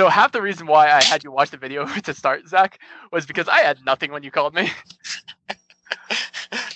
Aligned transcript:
so 0.00 0.08
half 0.08 0.32
the 0.32 0.40
reason 0.40 0.66
why 0.66 0.90
I 0.90 1.02
had 1.02 1.22
you 1.24 1.30
watch 1.30 1.50
the 1.50 1.58
video 1.58 1.84
to 2.04 2.14
start, 2.14 2.48
Zach, 2.48 2.78
was 3.12 3.26
because 3.26 3.48
I 3.48 3.60
had 3.60 3.84
nothing 3.84 4.10
when 4.12 4.22
you 4.22 4.30
called 4.30 4.54
me. 4.54 4.70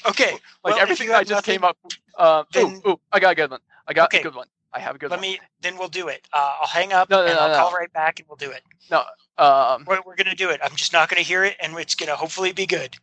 okay. 0.06 0.32
Like 0.32 0.74
well, 0.74 0.78
everything 0.78 1.10
I 1.10 1.20
just 1.20 1.30
nothing, 1.30 1.54
came 1.54 1.64
up. 1.64 1.78
Um, 2.18 2.44
then- 2.52 2.82
ooh, 2.84 2.90
ooh, 2.90 3.00
I 3.12 3.20
got 3.20 3.32
a 3.32 3.34
good 3.34 3.50
one. 3.50 3.60
I 3.88 3.94
got 3.94 4.08
Okay. 4.08 4.20
a 4.20 4.22
good 4.22 4.34
one. 4.34 4.46
I 4.74 4.80
have 4.80 4.96
a 4.96 4.98
good 4.98 5.10
Let 5.10 5.20
one. 5.20 5.22
me. 5.22 5.38
Then 5.62 5.78
we'll 5.78 5.88
do 5.88 6.08
it. 6.08 6.26
Uh, 6.32 6.56
I'll 6.60 6.66
hang 6.66 6.92
up 6.92 7.08
No, 7.08 7.18
no, 7.22 7.26
and 7.26 7.34
no, 7.36 7.40
I'll 7.40 7.48
no. 7.48 7.54
call 7.56 7.72
right 7.72 7.92
back 7.92 8.18
and 8.18 8.28
we'll 8.28 8.36
do 8.36 8.50
it. 8.50 8.62
No. 8.90 9.04
Um, 9.38 9.84
We're, 9.86 10.00
we're 10.04 10.16
gonna 10.16 10.34
do 10.34 10.50
it. 10.50 10.60
I'm 10.62 10.74
just 10.76 10.92
not 10.92 11.08
gonna 11.08 11.22
hear 11.22 11.44
it, 11.44 11.56
and 11.62 11.78
it's 11.78 11.94
gonna 11.94 12.16
hopefully 12.16 12.52
be 12.52 12.66
good. 12.66 12.96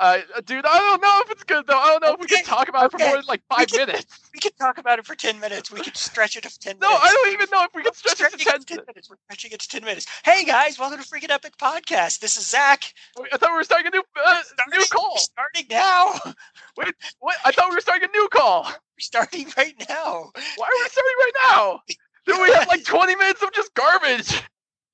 Uh, 0.00 0.18
dude, 0.46 0.64
I 0.66 0.78
don't 0.78 1.02
know 1.02 1.20
if 1.24 1.30
it's 1.30 1.44
good 1.44 1.66
though. 1.66 1.78
I 1.78 1.88
don't 1.90 2.02
know 2.02 2.14
if 2.14 2.20
we 2.20 2.26
can 2.26 2.42
talk 2.42 2.68
about 2.68 2.86
it 2.86 2.90
for 2.90 2.96
okay. 2.96 3.06
more 3.08 3.16
than 3.16 3.26
like 3.28 3.42
five 3.48 3.68
can- 3.68 3.86
minutes. 3.86 4.18
We 4.32 4.40
can 4.40 4.52
talk 4.52 4.78
about 4.78 4.98
it 4.98 5.06
for 5.06 5.14
ten 5.14 5.38
minutes. 5.38 5.70
We 5.70 5.80
can 5.80 5.94
stretch 5.94 6.36
it 6.36 6.44
to 6.44 6.58
ten 6.58 6.76
No, 6.80 6.88
minutes. 6.88 7.04
I 7.06 7.12
don't 7.12 7.32
even 7.34 7.46
know 7.52 7.64
if 7.64 7.74
we 7.74 7.82
can 7.82 7.92
stretch 7.94 8.20
it 8.20 8.38
to 8.38 8.44
ten. 8.44 8.54
it 8.56 8.66
to 8.66 8.76
10 8.76 8.84
minutes. 8.88 9.10
We're 9.10 9.16
stretching 9.26 9.52
it 9.52 9.60
to 9.60 9.68
10 9.68 9.84
minutes. 9.84 10.06
Hey 10.24 10.44
guys, 10.44 10.78
welcome 10.78 10.98
to 11.02 11.06
Freaking 11.06 11.30
Epic 11.30 11.56
Podcast. 11.58 12.20
This 12.20 12.36
is 12.38 12.46
Zach. 12.48 12.92
I 13.32 13.36
thought 13.36 13.50
we 13.50 13.56
were 13.56 13.64
starting 13.64 13.88
a 13.88 13.90
new 13.96 14.02
uh, 14.26 14.34
new 14.72 14.80
Starting- 14.82 14.88
call. 14.90 15.18
Starting 15.18 15.66
now. 15.70 16.14
Wait, 16.78 16.94
What? 17.18 17.36
I 17.44 17.52
thought 17.52 17.68
we 17.70 17.76
were 17.76 17.80
starting 17.82 18.08
a 18.08 18.16
new 18.16 18.28
call. 18.32 18.64
We're 18.64 19.00
starting 19.00 19.48
right 19.56 19.74
now. 19.88 20.30
Why 20.56 20.66
are 20.66 20.82
we 20.82 20.88
starting 20.88 21.16
right 21.20 21.32
now? 21.50 21.80
Dude, 22.26 22.40
we 22.42 22.52
have 22.52 22.68
like 22.68 22.84
20 22.84 23.16
minutes 23.16 23.42
of 23.42 23.52
just 23.52 23.72
garbage. 23.74 24.42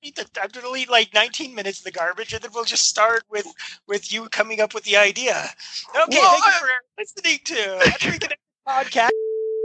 To- 0.03 0.25
I'm 0.41 0.49
gonna 0.49 0.65
delete 0.65 0.89
like 0.89 1.13
19 1.13 1.53
minutes 1.55 1.79
of 1.79 1.85
the 1.85 1.91
garbage, 1.91 2.33
and 2.33 2.41
then 2.41 2.51
we'll 2.53 2.63
just 2.63 2.87
start 2.87 3.23
with 3.29 3.47
with 3.87 4.11
you 4.13 4.29
coming 4.29 4.61
up 4.61 4.73
with 4.73 4.83
the 4.83 4.95
idea. 4.97 5.49
Okay, 5.89 6.17
Well, 6.17 6.39
thank 6.39 6.45
you 6.45 6.51
for 6.51 6.69
listening 6.97 7.39
to 7.45 8.37
Podcast. 8.67 9.09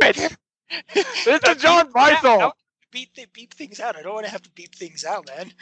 it's 0.02 1.48
is 1.48 1.62
John 1.62 1.90
I 1.94 2.18
don't 2.22 2.54
beep, 2.90 3.14
th- 3.14 3.32
beep 3.32 3.54
things 3.54 3.80
out. 3.80 3.96
I 3.96 4.02
don't 4.02 4.14
want 4.14 4.26
to 4.26 4.32
have 4.32 4.42
to 4.42 4.50
beep 4.50 4.74
things 4.74 5.04
out, 5.04 5.26
man. 5.26 5.52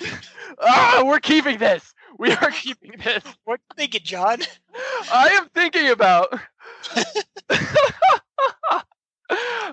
Ah, 0.61 1.03
we're 1.05 1.21
keeping 1.21 1.59
this. 1.59 1.95
We 2.19 2.33
are 2.33 2.51
keeping 2.51 2.93
this. 3.03 3.23
What 3.45 3.55
are 3.61 3.63
you 3.71 3.77
thinking, 3.77 4.01
John? 4.05 4.39
I 5.13 5.29
am 5.29 5.49
thinking 5.55 5.89
about. 5.91 6.33
all 8.73 8.81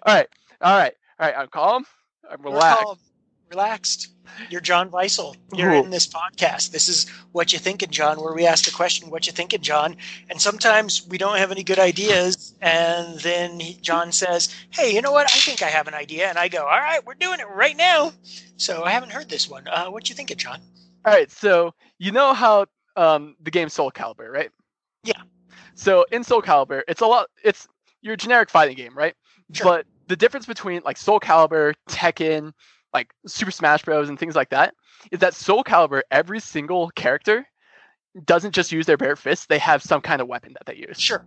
right, 0.06 0.28
all 0.62 0.78
right, 0.78 0.94
all 1.20 1.28
right. 1.28 1.36
I'm 1.38 1.48
calm. 1.48 1.86
I'm 2.30 2.42
relaxed. 2.42 2.84
calm, 2.84 2.98
relaxed. 3.50 4.10
You're 4.50 4.62
John 4.62 4.92
Weisel. 4.92 5.36
You're 5.54 5.74
in 5.74 5.90
this 5.90 6.08
podcast. 6.08 6.72
This 6.72 6.90
is 6.90 7.08
what 7.32 7.54
you 7.54 7.60
thinking, 7.60 7.90
John, 7.90 8.22
where 8.22 8.34
we 8.34 8.46
ask 8.46 8.66
the 8.66 8.72
question, 8.72 9.10
"What 9.10 9.26
you 9.26 9.34
thinking, 9.34 9.62
John?" 9.62 9.96
And 10.30 10.42
sometimes 10.42 11.08
we 11.08 11.18
don't 11.18 11.38
have 11.38 11.52
any 11.52 11.64
good 11.64 11.80
ideas, 11.80 12.54
and 12.62 13.20
then 13.22 13.60
he, 13.60 13.76
John 13.76 14.12
says, 14.12 14.54
"Hey, 14.70 14.94
you 14.94 15.02
know 15.02 15.12
what? 15.12 15.28
I 15.28 15.38
think 15.38 15.62
I 15.62 15.70
have 15.70 15.88
an 15.88 15.94
idea," 15.94 16.28
and 16.28 16.38
I 16.38 16.50
go, 16.50 16.60
"All 16.60 16.80
right, 16.80 17.04
we're 17.06 17.16
doing 17.16 17.40
it 17.40 17.48
right 17.48 17.76
now." 17.76 18.12
So 18.58 18.84
I 18.84 18.92
haven't 18.92 19.12
heard 19.12 19.30
this 19.30 19.50
one. 19.50 19.68
Uh, 19.68 19.88
what 19.88 20.10
you 20.10 20.16
thinking, 20.16 20.38
John? 20.38 20.62
All 21.06 21.14
right, 21.14 21.32
so 21.32 21.74
you 21.98 22.12
know 22.12 22.34
how 22.34 22.66
um, 22.96 23.36
the 23.42 23.52
game 23.52 23.70
Soul 23.70 23.92
Calibur, 23.92 24.32
right? 24.32 24.52
Yeah. 25.04 25.22
So 25.74 26.06
in 26.12 26.24
Soul 26.24 26.42
Calibur, 26.42 26.84
it's 26.88 27.02
a 27.02 27.08
lot. 27.08 27.30
It's 27.44 27.68
your 28.02 28.16
generic 28.18 28.50
fighting 28.50 28.76
game, 28.76 28.96
right? 28.96 29.16
Sure. 29.54 29.66
But 29.66 29.86
the 30.08 30.16
difference 30.16 30.46
between 30.46 30.82
like 30.84 30.98
Soul 30.98 31.20
Calibur, 31.20 31.74
Tekken, 31.90 32.54
like 32.98 33.14
Super 33.28 33.52
Smash 33.52 33.84
Bros, 33.84 34.10
and 34.10 34.20
things 34.20 34.36
like 34.36 34.50
that 34.50 34.74
is 35.12 35.20
that 35.20 35.34
Soul 35.34 35.64
Calibur, 35.64 36.02
every 36.12 36.40
single 36.40 36.90
character 36.92 37.48
doesn't 38.26 38.54
just 38.56 38.72
use 38.72 38.86
their 38.86 38.98
bare 38.98 39.16
fists; 39.16 39.46
they 39.46 39.60
have 39.60 39.84
some 39.84 40.02
kind 40.02 40.22
of 40.22 40.28
weapon 40.28 40.54
that 40.54 40.66
they 40.66 40.76
use. 40.76 41.00
Sure, 41.00 41.24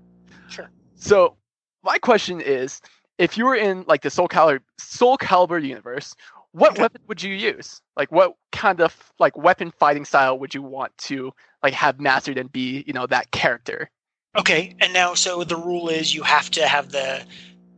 sure. 0.49 0.71
So 0.97 1.37
my 1.83 1.99
question 1.99 2.41
is, 2.41 2.81
if 3.19 3.39
you 3.39 3.47
were 3.47 3.55
in 3.55 3.85
like 3.87 4.03
the 4.03 4.11
Soul 4.11 4.29
Calibur 4.29 4.61
Soul 4.79 5.17
Calibur 5.17 5.63
universe, 5.63 6.15
what 6.53 6.73
Okay. 6.73 6.83
weapon 6.83 7.01
would 7.09 7.23
you 7.23 7.35
use? 7.35 7.81
Like 7.97 8.11
what 8.11 8.35
kind 8.53 8.81
of 8.81 9.13
like 9.19 9.37
weapon 9.37 9.71
fighting 9.71 10.05
style 10.05 10.39
would 10.39 10.55
you 10.55 10.63
want 10.63 10.97
to 10.99 11.33
like 11.63 11.75
have 11.75 12.01
mastered 12.01 12.39
and 12.39 12.51
be, 12.51 12.83
you 12.87 12.93
know, 12.93 13.07
that 13.07 13.31
character? 13.31 13.91
Okay, 14.37 14.75
and 14.81 14.93
now 14.93 15.15
so 15.15 15.43
the 15.45 15.57
rule 15.57 15.89
is 15.89 16.15
you 16.15 16.23
have 16.23 16.51
to 16.51 16.67
have 16.69 16.93
the 16.93 17.25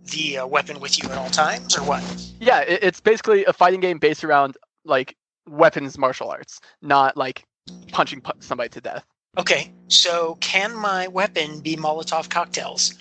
the 0.06 0.38
uh, 0.38 0.46
weapon 0.46 0.80
with 0.80 1.02
you 1.02 1.08
at 1.10 1.18
all 1.18 1.30
times, 1.30 1.76
or 1.76 1.82
what? 1.82 2.02
Yeah, 2.40 2.60
it, 2.60 2.82
it's 2.82 3.00
basically 3.00 3.44
a 3.44 3.52
fighting 3.52 3.80
game 3.80 3.98
based 3.98 4.24
around 4.24 4.56
like 4.84 5.16
weapons 5.46 5.98
martial 5.98 6.30
arts, 6.30 6.60
not 6.80 7.16
like 7.16 7.44
punching 7.90 8.20
pu- 8.20 8.32
somebody 8.40 8.68
to 8.70 8.80
death. 8.80 9.04
Okay, 9.38 9.72
so 9.88 10.36
can 10.40 10.74
my 10.74 11.08
weapon 11.08 11.60
be 11.60 11.76
Molotov 11.76 12.28
cocktails? 12.28 12.94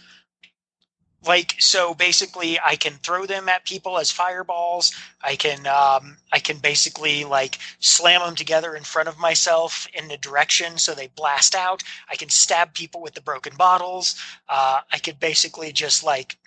Like, 1.23 1.55
so 1.59 1.93
basically, 1.93 2.57
I 2.65 2.75
can 2.75 2.93
throw 2.93 3.27
them 3.27 3.47
at 3.47 3.65
people 3.65 3.99
as 3.99 4.09
fireballs. 4.09 4.91
I 5.21 5.35
can, 5.35 5.67
um, 5.67 6.17
I 6.33 6.39
can 6.39 6.57
basically 6.57 7.25
like 7.25 7.59
slam 7.79 8.21
them 8.21 8.35
together 8.35 8.75
in 8.75 8.83
front 8.83 9.07
of 9.07 9.19
myself 9.19 9.87
in 9.93 10.07
the 10.07 10.17
direction 10.17 10.79
so 10.79 10.95
they 10.95 11.07
blast 11.07 11.53
out. 11.53 11.83
I 12.09 12.15
can 12.15 12.29
stab 12.29 12.73
people 12.73 13.01
with 13.01 13.13
the 13.13 13.21
broken 13.21 13.55
bottles. 13.55 14.19
Uh, 14.49 14.79
I 14.91 14.97
could 14.97 15.19
basically 15.19 15.71
just 15.71 16.03
like 16.03 16.37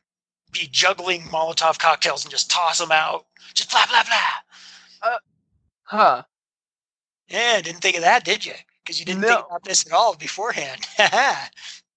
be 0.55 0.69
juggling 0.71 1.23
Molotov 1.25 1.79
cocktails 1.79 2.25
and 2.25 2.31
just 2.31 2.51
toss 2.51 2.79
them 2.79 2.93
out. 2.93 3.27
Just 3.55 3.71
blah 3.71 3.87
blah 3.87 4.03
blah. 4.05 5.11
Uh, 5.11 5.19
huh. 5.85 6.23
Yeah, 7.29 7.61
didn't 7.61 7.81
think 7.81 7.97
of 7.97 8.03
that, 8.03 8.25
did 8.25 8.45
you? 8.45 8.55
Because 8.83 8.99
you 9.01 9.07
didn't 9.07 9.23
No. 9.23 9.29
think 9.29 9.47
about 9.47 9.65
this 9.65 9.87
at 9.87 9.93
all 9.93 10.15
beforehand. 10.15 10.87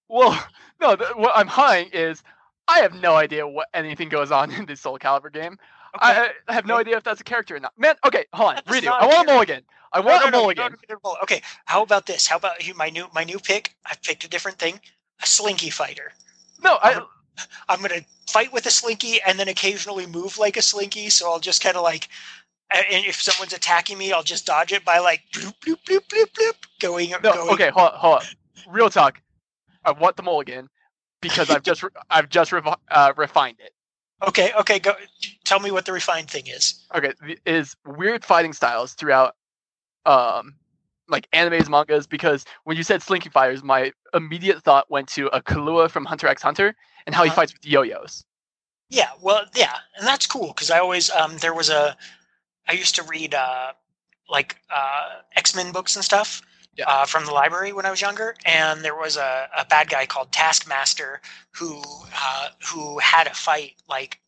Well, 0.09 0.41
no, 0.79 0.96
th- 0.96 1.16
what 1.16 1.34
I'm 1.35 1.47
hiding 1.47 1.91
is 1.91 2.23
I 2.69 2.79
have 2.79 2.94
no 2.94 3.16
idea 3.16 3.46
what 3.47 3.67
anything 3.73 4.07
goes 4.09 4.31
on 4.31 4.51
in 4.57 4.66
this 4.66 4.81
Soul 4.81 4.97
Calibur 4.97 5.31
game. 5.31 5.57
I, 6.00 6.29
I 6.47 6.53
have 6.53 6.66
no 6.66 6.75
Okay. 6.75 6.81
idea 6.81 6.97
if 6.97 7.03
that's 7.03 7.19
a 7.22 7.23
character 7.23 7.56
or 7.56 7.59
not. 7.59 7.73
Man, 7.78 7.96
okay, 8.06 8.25
hold 8.34 8.50
on. 8.51 8.56
That's 8.66 8.78
Redo. 8.84 8.90
I 8.90 9.03
a 9.03 9.07
want 9.07 9.28
a 9.28 9.34
mulligan. 9.34 9.63
I 9.91 10.00
want 10.00 10.22
no, 10.22 10.28
a 10.28 10.31
no, 10.31 10.38
you 10.40 10.41
mulligan. 10.41 10.75
get. 10.88 10.97
Okay, 11.23 11.41
how 11.66 11.81
about 11.81 12.06
this? 12.06 12.28
How 12.28 12.38
about 12.38 12.66
you, 12.66 12.73
my 12.75 12.90
new 12.90 13.07
my 13.13 13.23
new 13.23 13.40
pick? 13.40 13.75
I've 13.85 14.01
picked 14.01 14.23
a 14.23 14.29
different 14.29 14.59
thing. 14.59 14.79
A 15.22 15.25
slinky 15.25 15.69
fighter. 15.72 16.13
No, 16.63 16.78
I, 16.81 17.01
I'm 17.70 17.81
gonna 17.81 18.02
fight 18.28 18.52
with 18.53 18.66
a 18.66 18.72
slinky 18.72 19.20
and 19.25 19.40
then 19.40 19.48
occasionally 19.48 20.06
move 20.06 20.38
like 20.38 20.58
a 20.58 20.62
slinky. 20.62 21.09
So 21.09 21.31
I'll 21.31 21.40
just 21.40 21.64
kind 21.64 21.75
of 21.75 21.84
like, 21.84 22.09
and 22.72 23.06
if 23.06 23.22
someone's 23.22 23.53
attacking 23.53 23.98
me, 23.98 24.12
I'll 24.12 24.24
just 24.24 24.46
dodge 24.46 24.74
it 24.74 24.84
by 24.84 25.00
like 25.00 25.22
bloop 25.34 25.53
bloop 25.66 25.80
bloop 25.86 26.08
bloop 26.08 26.31
bloop, 26.31 26.56
going. 26.80 27.12
no. 27.24 27.34
going 27.34 27.50
Okay, 27.50 27.70
hold 27.70 27.94
on, 27.94 28.00
hold 28.00 28.16
on. 28.20 28.24
Real 28.68 28.90
talk. 28.90 29.22
I 29.86 29.92
want 29.92 30.18
the 30.18 30.24
mulligan 30.24 30.68
because 31.22 31.50
I've 31.50 31.64
just 31.64 31.84
re- 31.84 31.90
I've 32.09 32.30
just 32.30 32.52
revi- 32.52 32.78
uh, 32.90 33.14
refined 33.16 33.58
it. 33.59 33.72
Okay, 34.28 34.52
okay. 34.59 34.80
Go. 34.80 34.94
Tell 35.46 35.59
me 35.59 35.72
what 35.72 35.86
the 35.86 35.94
refined 35.94 36.30
thing 36.30 36.47
is. 36.47 36.86
Okay, 36.94 37.14
is 37.46 37.76
weird 37.86 38.26
fighting 38.26 38.52
styles 38.52 38.94
throughout, 38.94 39.36
um, 40.06 40.56
like 41.08 41.30
animes, 41.31 41.70
mangas. 41.70 42.08
Because 42.08 42.44
when 42.64 42.78
you 42.78 42.84
said 42.84 43.02
slinky 43.03 43.30
fires, 43.30 43.64
my 43.64 43.92
immediate 44.14 44.64
thought 44.64 44.90
went 44.90 45.08
to 45.09 45.28
a 45.28 45.42
Killua 45.42 45.90
from 45.90 46.03
Hunter 46.06 46.28
x 46.28 46.42
Hunter 46.42 46.76
and 47.07 47.16
how 47.16 47.23
he 47.23 47.29
Uh-huh. 47.29 47.35
fights 47.38 47.53
with 47.53 47.66
yo-yos. 47.66 48.23
Yeah, 48.90 49.09
well, 49.22 49.45
yeah, 49.56 49.78
and 49.97 50.06
that's 50.07 50.28
cool 50.28 50.47
because 50.50 50.69
I 50.69 50.78
always 50.79 51.09
um 51.09 51.38
there 51.40 51.53
was 51.56 51.69
a 51.69 51.97
I 52.68 52.73
used 52.73 52.95
to 52.95 53.03
read 53.03 53.34
uh 53.34 53.73
like 54.29 54.57
uh 54.69 55.22
X 55.35 55.56
Men 55.56 55.72
books 55.72 55.96
and 55.96 56.06
stuff 56.06 56.41
Yeah. 56.78 56.85
uh, 56.88 57.06
from 57.06 57.25
the 57.25 57.31
library 57.31 57.73
when 57.73 57.85
I 57.85 57.91
was 57.91 58.01
younger, 58.01 58.35
and 58.46 58.84
there 58.85 58.96
was 58.96 59.17
a, 59.17 59.50
a 59.57 59.66
bad 59.66 59.90
guy 59.90 60.06
called 60.06 60.31
Taskmaster 60.31 61.22
who 61.51 61.81
uh, 62.13 62.50
who 62.67 63.00
had 63.00 63.25
a 63.28 63.34
fight 63.34 63.73
like 63.90 64.19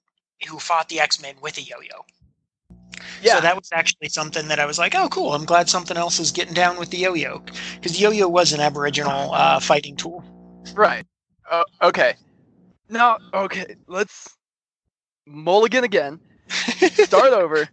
who 0.47 0.57
fought 0.59 0.89
the 0.89 1.00
X 1.00 1.22
Men 1.22 1.35
with 1.41 1.57
a 1.57 1.62
yo-yo. 1.62 2.06
So 3.23 3.39
that 3.41 3.56
was 3.56 3.69
actually 3.73 4.09
something 4.09 4.47
that 4.47 4.59
I 4.59 4.66
was 4.66 4.79
like, 4.79 4.95
oh, 4.95 5.07
cool. 5.09 5.34
I'm 5.34 5.45
glad 5.45 5.69
something 5.69 5.97
else 5.97 6.19
is 6.19 6.31
getting 6.31 6.53
down 6.53 6.78
with 6.79 6.89
the 6.89 6.97
yo-yo 6.97 7.39
because 7.75 7.94
the 7.94 8.00
yo-yo 8.00 8.28
was 8.28 8.51
an 8.53 8.59
Aboriginal 8.62 9.34
uh, 9.34 9.59
fighting 9.59 9.95
tool. 9.95 10.23
Right. 10.73 11.06
Uh, 11.50 11.63
okay. 11.81 12.16
Now, 12.89 13.17
okay, 13.33 13.75
let's 13.88 14.36
mulligan 15.27 15.83
again. 15.83 16.19
Start 16.50 17.33
over. 17.33 17.68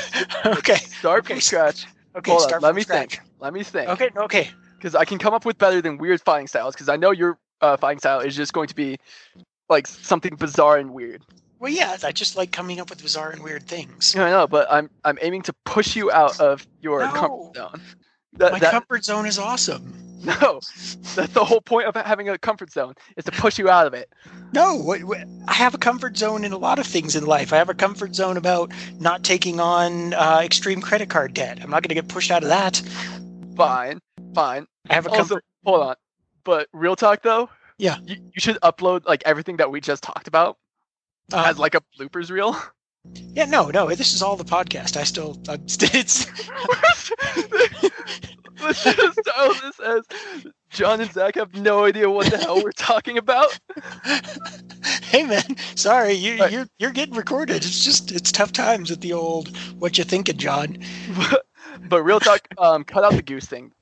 okay. 0.46 0.76
Start 0.76 1.24
Okay, 1.24 1.34
from 1.34 1.40
scratch. 1.40 1.86
Okay. 2.16 2.30
Hold 2.30 2.52
on. 2.52 2.60
Let 2.60 2.74
me 2.74 2.82
scratch. 2.82 3.16
think. 3.16 3.22
Let 3.40 3.52
me 3.52 3.62
think. 3.64 3.88
Okay. 3.90 4.10
Okay. 4.16 4.50
Because 4.76 4.94
I 4.94 5.04
can 5.04 5.18
come 5.18 5.34
up 5.34 5.44
with 5.44 5.58
better 5.58 5.80
than 5.82 5.98
weird 5.98 6.20
fighting 6.20 6.46
styles. 6.46 6.74
Because 6.74 6.88
I 6.88 6.96
know 6.96 7.10
your 7.10 7.38
uh, 7.60 7.76
fighting 7.76 7.98
style 7.98 8.20
is 8.20 8.36
just 8.36 8.52
going 8.52 8.68
to 8.68 8.74
be 8.74 8.96
like 9.68 9.86
something 9.86 10.36
bizarre 10.36 10.76
and 10.78 10.92
weird. 10.94 11.22
Well, 11.58 11.70
yeah, 11.72 11.96
I 12.02 12.12
just 12.12 12.36
like 12.36 12.52
coming 12.52 12.80
up 12.80 12.88
with 12.88 13.02
bizarre 13.02 13.30
and 13.30 13.42
weird 13.42 13.64
things. 13.66 14.14
Yeah, 14.16 14.24
I 14.24 14.30
know, 14.30 14.46
but 14.46 14.66
I'm 14.70 14.88
I'm 15.04 15.18
aiming 15.20 15.42
to 15.42 15.52
push 15.64 15.94
you 15.94 16.10
out 16.10 16.40
of 16.40 16.66
your 16.80 17.00
No. 17.00 17.12
comfort 17.12 17.56
zone. 17.56 17.80
That, 18.34 18.52
My 18.52 18.58
that- 18.60 18.70
comfort 18.70 19.04
zone 19.04 19.26
is 19.26 19.38
awesome. 19.38 20.09
no, 20.24 20.60
that's 21.14 21.32
the 21.32 21.44
whole 21.44 21.60
point 21.60 21.86
of 21.86 21.94
having 21.94 22.28
a 22.28 22.36
comfort 22.36 22.70
zone 22.70 22.94
is 23.16 23.24
to 23.24 23.30
push 23.32 23.58
you 23.58 23.70
out 23.70 23.86
of 23.86 23.94
it. 23.94 24.12
No, 24.52 24.94
I 25.48 25.52
have 25.54 25.74
a 25.74 25.78
comfort 25.78 26.16
zone 26.16 26.44
in 26.44 26.52
a 26.52 26.58
lot 26.58 26.78
of 26.78 26.86
things 26.86 27.16
in 27.16 27.24
life. 27.24 27.52
I 27.52 27.56
have 27.56 27.68
a 27.70 27.74
comfort 27.74 28.14
zone 28.14 28.36
about 28.36 28.70
not 28.98 29.22
taking 29.24 29.60
on 29.60 30.12
uh, 30.14 30.40
extreme 30.42 30.80
credit 30.82 31.08
card 31.08 31.32
debt. 31.34 31.58
I'm 31.62 31.70
not 31.70 31.82
going 31.82 31.88
to 31.88 31.94
get 31.94 32.08
pushed 32.08 32.30
out 32.30 32.42
of 32.42 32.48
that. 32.50 32.82
Fine, 33.56 34.00
fine. 34.34 34.66
I 34.90 34.94
have 34.94 35.06
a 35.06 35.10
Also, 35.10 35.18
comfort. 35.20 35.44
hold 35.64 35.82
on. 35.82 35.94
But 36.44 36.68
real 36.72 36.96
talk 36.96 37.22
though. 37.22 37.48
Yeah. 37.78 37.96
You, 38.04 38.16
you 38.16 38.40
should 38.40 38.56
upload 38.62 39.06
like 39.06 39.22
everything 39.24 39.56
that 39.58 39.70
we 39.70 39.80
just 39.80 40.02
talked 40.02 40.28
about 40.28 40.58
Uh, 41.32 41.44
as 41.46 41.58
like 41.58 41.74
a 41.74 41.80
bloopers 41.98 42.30
reel. 42.30 42.56
Yeah, 43.32 43.46
no, 43.46 43.70
no. 43.70 43.88
This 43.88 44.12
is 44.12 44.20
all 44.20 44.36
the 44.36 44.44
podcast. 44.44 44.94
I 44.98 45.04
still, 45.04 45.34
I'm, 45.48 45.62
it's. 45.66 46.26
Let's 48.62 48.84
just 48.84 49.20
style 49.20 49.54
this 49.62 49.80
as 49.80 50.02
John 50.70 51.00
and 51.00 51.12
Zach 51.12 51.34
have 51.36 51.54
no 51.54 51.84
idea 51.84 52.08
what 52.10 52.30
the 52.30 52.38
hell 52.38 52.62
we're 52.62 52.72
talking 52.72 53.18
about. 53.18 53.58
hey 55.04 55.24
man, 55.24 55.56
sorry, 55.74 56.12
you, 56.14 56.38
Right. 56.38 56.52
you're 56.52 56.66
you're 56.78 56.90
getting 56.92 57.14
recorded. 57.14 57.56
It's 57.56 57.84
just 57.84 58.12
it's 58.12 58.32
tough 58.32 58.52
times 58.52 58.90
with 58.90 59.00
the 59.00 59.12
old 59.12 59.56
"What 59.78 59.98
you 59.98 60.04
thinking, 60.04 60.36
John." 60.36 60.78
But, 61.16 61.46
but 61.88 62.02
real 62.02 62.20
talk, 62.20 62.46
um, 62.58 62.84
cut 62.84 63.04
out 63.04 63.12
the 63.14 63.22
goose 63.22 63.46
thing. 63.46 63.72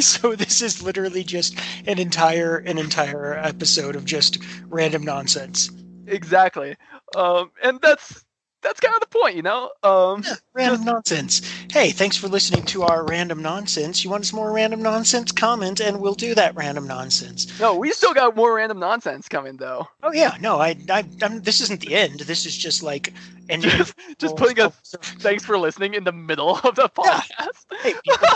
So 0.00 0.34
this 0.36 0.62
is 0.62 0.82
literally 0.82 1.24
just 1.24 1.58
an 1.86 1.98
entire 1.98 2.58
an 2.58 2.78
entire 2.78 3.34
episode 3.34 3.96
of 3.96 4.04
just 4.04 4.38
random 4.68 5.02
nonsense. 5.02 5.70
Exactly. 6.06 6.76
Um, 7.16 7.50
and 7.62 7.80
that's 7.80 8.24
that's 8.62 8.80
kind 8.80 8.94
of 8.94 9.00
the 9.00 9.06
point, 9.08 9.36
you 9.36 9.42
know. 9.42 9.70
Um, 9.82 10.24
Random 10.54 10.84
nonsense. 10.84 11.42
Hey, 11.70 11.90
thanks 11.90 12.16
for 12.16 12.28
listening 12.28 12.64
to 12.66 12.82
our 12.84 13.04
random 13.04 13.42
nonsense. 13.42 14.04
You 14.04 14.10
want 14.10 14.26
some 14.26 14.38
more 14.38 14.52
random 14.52 14.82
nonsense? 14.82 15.32
Comment, 15.32 15.80
and 15.80 16.00
we'll 16.00 16.14
do 16.14 16.34
that 16.34 16.54
random 16.54 16.86
nonsense. 16.86 17.58
no, 17.60 17.76
we 17.76 17.92
still 17.92 18.14
got 18.14 18.36
more 18.36 18.54
random 18.54 18.78
nonsense 18.78 19.28
coming 19.28 19.56
though. 19.56 19.88
Oh 20.02 20.12
yeah, 20.12 20.36
no, 20.40 20.60
I, 20.60 20.76
I, 20.88 21.04
I'm, 21.22 21.40
this 21.42 21.60
isn't 21.60 21.80
the 21.80 21.94
end. 21.94 22.20
This 22.20 22.46
is 22.46 22.56
just 22.56 22.82
like 22.82 23.12
and 23.48 23.62
Just, 23.62 23.94
just 24.18 24.36
putting 24.36 24.60
a 24.60 24.70
thanks 24.70 25.44
for 25.44 25.58
listening 25.58 25.94
in 25.94 26.04
the 26.04 26.12
middle 26.12 26.56
of 26.58 26.74
the 26.74 26.88
Yeah. 27.04 27.20
podcast. 27.20 27.66
Hey, 27.82 27.94
people, 28.04 28.28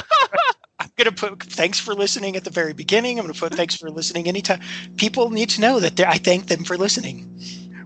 I'm 0.81 0.91
gonna 0.97 1.13
put 1.13 1.43
thanks 1.43 1.79
for 1.79 1.95
listening 1.95 2.37
at 2.37 2.45
the 2.45 2.51
very 2.51 2.73
beginning. 2.73 3.19
I'm 3.19 3.27
gonna 3.27 3.39
put 3.39 3.55
thanks 3.55 3.77
for 3.77 3.91
listening 3.91 4.27
anytime. 4.29 4.61
People 4.97 5.31
need 5.31 5.51
to 5.51 5.61
know 5.61 5.79
that 5.81 5.99
I 6.01 6.19
thank 6.19 6.47
them 6.47 6.65
for 6.65 6.77
listening. 6.77 7.31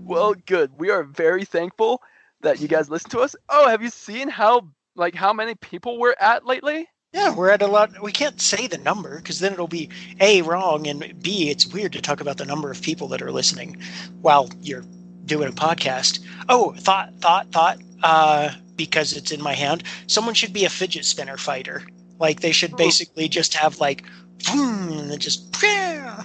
Well, 0.03 0.33
good. 0.45 0.71
We 0.77 0.89
are 0.89 1.03
very 1.03 1.45
thankful 1.45 2.01
that 2.41 2.59
you 2.59 2.67
guys 2.67 2.89
listen 2.89 3.09
to 3.11 3.19
us. 3.19 3.35
Oh, 3.49 3.69
have 3.69 3.81
you 3.81 3.89
seen 3.89 4.29
how 4.29 4.67
like 4.95 5.15
how 5.15 5.33
many 5.33 5.55
people 5.55 5.99
we're 5.99 6.15
at 6.19 6.45
lately? 6.45 6.87
Yeah, 7.13 7.35
we're 7.35 7.49
at 7.49 7.61
a 7.61 7.67
lot. 7.67 8.01
We 8.01 8.11
can't 8.11 8.39
say 8.39 8.67
the 8.67 8.77
number 8.77 9.17
because 9.17 9.39
then 9.39 9.53
it'll 9.53 9.67
be 9.67 9.89
a 10.19 10.41
wrong 10.43 10.87
and 10.87 11.21
b 11.21 11.49
it's 11.49 11.67
weird 11.67 11.93
to 11.93 12.01
talk 12.01 12.21
about 12.21 12.37
the 12.37 12.45
number 12.45 12.71
of 12.71 12.81
people 12.81 13.07
that 13.09 13.21
are 13.21 13.31
listening 13.31 13.81
while 14.21 14.49
you're 14.61 14.85
doing 15.25 15.49
a 15.49 15.51
podcast. 15.51 16.19
Oh, 16.47 16.73
thought, 16.77 17.13
thought, 17.19 17.51
thought. 17.51 17.79
Uh, 18.03 18.51
because 18.75 19.15
it's 19.15 19.31
in 19.31 19.41
my 19.41 19.53
hand, 19.53 19.83
someone 20.07 20.33
should 20.33 20.53
be 20.53 20.65
a 20.65 20.69
fidget 20.69 21.05
spinner 21.05 21.37
fighter. 21.37 21.83
Like 22.17 22.39
they 22.39 22.51
should 22.51 22.75
basically 22.75 23.27
just 23.27 23.53
have 23.53 23.79
like, 23.79 24.03
boom, 24.51 24.89
and 24.89 25.19
just. 25.19 25.55
Yeah. 25.61 26.23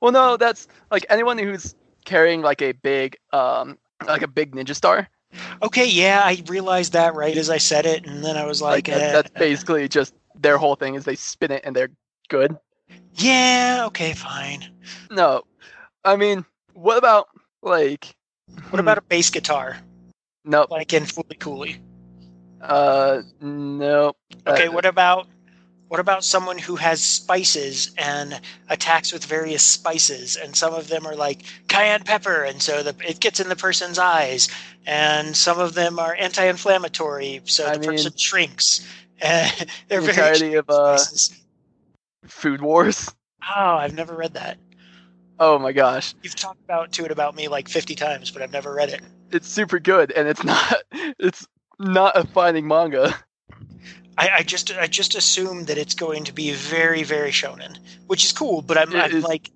Well, 0.00 0.12
no, 0.12 0.36
that's 0.36 0.68
like 0.90 1.06
anyone 1.08 1.38
who's 1.38 1.74
carrying 2.04 2.42
like 2.42 2.62
a 2.62 2.72
big 2.72 3.16
um 3.32 3.78
like 4.06 4.22
a 4.22 4.28
big 4.28 4.54
ninja 4.54 4.74
star. 4.74 5.08
Okay, 5.62 5.86
yeah, 5.86 6.22
I 6.24 6.42
realized 6.46 6.92
that 6.92 7.14
right 7.14 7.36
as 7.36 7.50
I 7.50 7.58
said 7.58 7.86
it, 7.86 8.06
and 8.06 8.22
then 8.24 8.36
I 8.36 8.44
was 8.44 8.60
Like, 8.62 8.88
like, 8.88 9.00
that- 9.00 9.02
eh, 9.02 9.12
that's 9.12 9.30
basically 9.30 9.88
just 9.88 10.14
their 10.34 10.58
whole 10.58 10.76
thing 10.76 10.94
is 10.94 11.04
they 11.04 11.16
spin 11.16 11.50
it 11.50 11.62
and 11.64 11.74
they're 11.74 11.90
good. 12.28 12.56
yeah, 13.14 13.84
okay, 13.86 14.12
fine. 14.12 14.64
No, 15.10 15.42
I 16.04 16.16
mean, 16.16 16.44
what 16.74 16.98
about 16.98 17.28
like 17.62 18.14
What 18.70 18.80
about 18.80 18.98
a 18.98 19.02
bass 19.02 19.30
guitar, 19.30 19.78
no? 20.44 20.66
like 20.70 20.92
in 20.92 21.04
Fooly 21.04 21.38
Cooly? 21.38 21.80
Uh, 22.60 23.22
no. 23.40 24.12
Okay, 24.46 24.68
Uh, 24.68 24.72
what 24.72 24.86
about 24.86 25.26
what 25.88 26.00
about 26.00 26.24
someone 26.24 26.58
who 26.58 26.76
has 26.76 27.00
spices 27.02 27.92
and 27.96 28.40
attacks 28.68 29.12
with 29.12 29.24
various 29.24 29.62
spices, 29.62 30.36
and 30.36 30.56
some 30.56 30.74
of 30.74 30.88
them 30.88 31.06
are 31.06 31.14
like 31.14 31.42
cayenne 31.68 32.02
pepper, 32.02 32.42
and 32.42 32.60
so 32.60 32.82
the, 32.82 32.94
it 33.08 33.20
gets 33.20 33.38
in 33.38 33.48
the 33.48 33.56
person's 33.56 33.98
eyes, 33.98 34.48
and 34.86 35.36
some 35.36 35.58
of 35.60 35.74
them 35.74 35.98
are 35.98 36.14
anti-inflammatory, 36.18 37.40
so 37.44 37.66
I 37.66 37.76
the 37.76 37.86
person 37.86 38.12
shrinks. 38.16 38.86
And 39.18 39.70
they're 39.88 40.02
the 40.02 40.10
entirety 40.10 40.54
of 40.56 40.66
uh. 40.68 40.98
Food 42.26 42.60
Wars. 42.60 43.10
Oh, 43.56 43.76
I've 43.76 43.94
never 43.94 44.14
read 44.14 44.34
that. 44.34 44.58
Oh 45.38 45.58
my 45.58 45.72
gosh, 45.72 46.14
You've 46.22 46.34
talked 46.34 46.62
about 46.64 46.92
to 46.92 47.04
it 47.06 47.10
about 47.10 47.34
me 47.34 47.48
like 47.48 47.66
fifty 47.66 47.94
times, 47.94 48.30
but 48.30 48.42
I've 48.42 48.52
never 48.52 48.74
read 48.74 48.90
it. 48.90 49.00
it's 49.32 49.48
super 49.48 49.78
good, 49.78 50.12
and 50.12 50.28
it's 50.28 50.44
not. 50.44 50.82
It's 51.18 51.46
not 51.78 52.16
a 52.16 52.26
fighting 52.26 52.66
manga. 52.66 53.14
I, 54.18 54.30
I 54.38 54.42
just 54.42 54.72
I 54.76 54.86
just 54.86 55.14
assume 55.14 55.64
that 55.64 55.78
it's 55.78 55.94
going 55.94 56.24
to 56.24 56.32
be 56.32 56.52
very 56.52 57.02
very 57.02 57.30
shonen, 57.30 57.78
which 58.06 58.24
is 58.24 58.32
cool. 58.32 58.62
But 58.62 58.78
I'm, 58.78 58.94
I'm 58.94 59.20
like, 59.20 59.50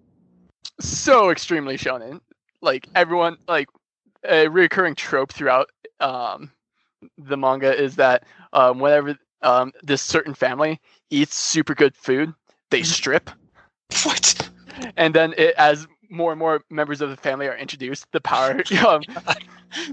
so 0.80 1.30
extremely 1.30 1.76
shonen. 1.76 2.20
Like 2.62 2.88
everyone, 2.94 3.36
like 3.48 3.68
a 4.28 4.48
recurring 4.48 4.94
trope 4.94 5.32
throughout 5.32 5.70
um, 6.00 6.50
the 7.18 7.36
manga 7.36 7.74
is 7.74 7.96
that 7.96 8.24
um, 8.52 8.78
whenever 8.78 9.16
um, 9.42 9.72
this 9.82 10.02
certain 10.02 10.34
family 10.34 10.80
eats 11.10 11.34
super 11.34 11.74
good 11.74 11.96
food, 11.96 12.32
they 12.70 12.80
Mhm. 12.80 12.86
strip, 12.86 13.30
what? 14.04 14.50
and 14.96 15.14
then 15.14 15.34
it, 15.36 15.54
as 15.56 15.86
more 16.10 16.32
and 16.32 16.38
more 16.38 16.60
members 16.70 17.00
of 17.00 17.10
the 17.10 17.16
family 17.16 17.46
are 17.48 17.56
introduced, 17.56 18.06
the 18.12 18.20
power, 18.20 18.62
um, 18.86 19.06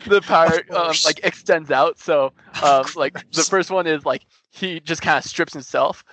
the 0.05 0.21
power, 0.21 0.63
um, 0.75 0.99
like 1.03 1.19
extends 1.23 1.71
out. 1.71 1.99
So, 1.99 2.33
um, 2.61 2.91
like 2.95 3.25
the 3.33 3.45
first 3.45 3.71
one 3.71 3.87
is 3.87 4.05
like 4.05 4.25
he 4.59 4.79
just 4.79 5.01
kind 5.01 5.17
of 5.17 5.23
strips 5.23 5.53
himself. 5.53 6.03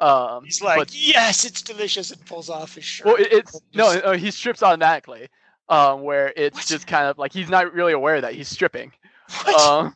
Um, 0.00 0.44
He's 0.44 0.62
like, 0.62 0.78
but- 0.78 0.94
yes, 0.94 1.44
it's 1.44 1.62
delicious, 1.62 2.10
and 2.10 2.24
pulls 2.24 2.48
off 2.48 2.74
his 2.74 2.84
shirt. 2.84 3.06
Well, 3.06 3.16
it, 3.16 3.28
it's 3.32 3.60
no, 3.74 3.92
just- 3.92 4.04
no, 4.04 4.12
he 4.12 4.30
strips 4.30 4.62
automatically. 4.62 5.28
Um, 5.68 6.02
where 6.02 6.32
it's 6.36 6.56
What? 6.56 6.66
just 6.66 6.86
kind 6.88 7.06
of 7.06 7.16
like 7.16 7.32
he's 7.32 7.48
not 7.48 7.72
really 7.72 7.92
aware 7.92 8.20
that 8.20 8.34
he's 8.34 8.48
stripping. 8.48 8.92
Um, 9.56 9.94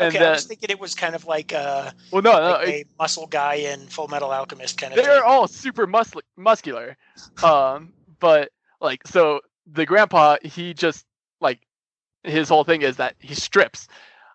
and 0.00 0.12
okay, 0.14 0.26
I 0.26 0.32
was 0.32 0.44
thinking 0.46 0.68
it 0.70 0.80
was 0.80 0.96
kind 0.96 1.14
of 1.14 1.24
like, 1.26 1.52
uh, 1.52 1.92
well, 2.10 2.22
no, 2.22 2.32
no, 2.32 2.50
like 2.58 2.68
it- 2.68 2.86
a 2.88 3.02
muscle 3.02 3.28
guy 3.28 3.54
in 3.54 3.86
Full 3.86 4.08
Metal 4.08 4.32
Alchemist 4.32 4.78
kind 4.78 4.92
of 4.92 4.96
they're 4.96 5.14
thing. 5.20 5.22
all 5.24 5.46
super 5.46 5.86
muscle 5.86 6.22
muscular. 6.36 6.96
Um, 7.44 7.92
but 8.18 8.50
like, 8.80 9.06
so 9.06 9.42
the 9.70 9.86
grandpa, 9.86 10.38
he 10.42 10.74
just 10.74 11.06
like 11.40 11.60
his 12.24 12.48
whole 12.48 12.64
thing 12.64 12.82
is 12.82 12.96
that 12.96 13.14
he 13.20 13.34
strips. 13.36 13.86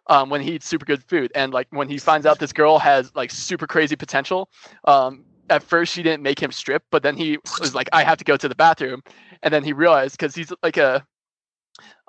Um, 0.07 0.29
when 0.29 0.41
he 0.41 0.53
eats 0.53 0.67
super 0.67 0.85
good 0.85 1.03
food, 1.03 1.31
and 1.35 1.53
like 1.53 1.67
when 1.69 1.87
he 1.87 1.97
finds 1.97 2.25
out 2.25 2.39
this 2.39 2.51
girl 2.51 2.79
has 2.79 3.15
like 3.15 3.29
super 3.31 3.67
crazy 3.67 3.95
potential, 3.95 4.49
um, 4.85 5.23
at 5.49 5.61
first 5.61 5.93
she 5.93 6.01
didn't 6.01 6.23
make 6.23 6.41
him 6.41 6.51
strip, 6.51 6.83
but 6.89 7.03
then 7.03 7.15
he 7.15 7.37
was 7.59 7.75
like, 7.75 7.87
"I 7.93 8.03
have 8.03 8.17
to 8.17 8.23
go 8.23 8.35
to 8.35 8.49
the 8.49 8.55
bathroom," 8.55 9.03
and 9.43 9.53
then 9.53 9.63
he 9.63 9.73
realized 9.73 10.17
because 10.17 10.33
he's 10.33 10.51
like 10.63 10.77
a, 10.77 11.05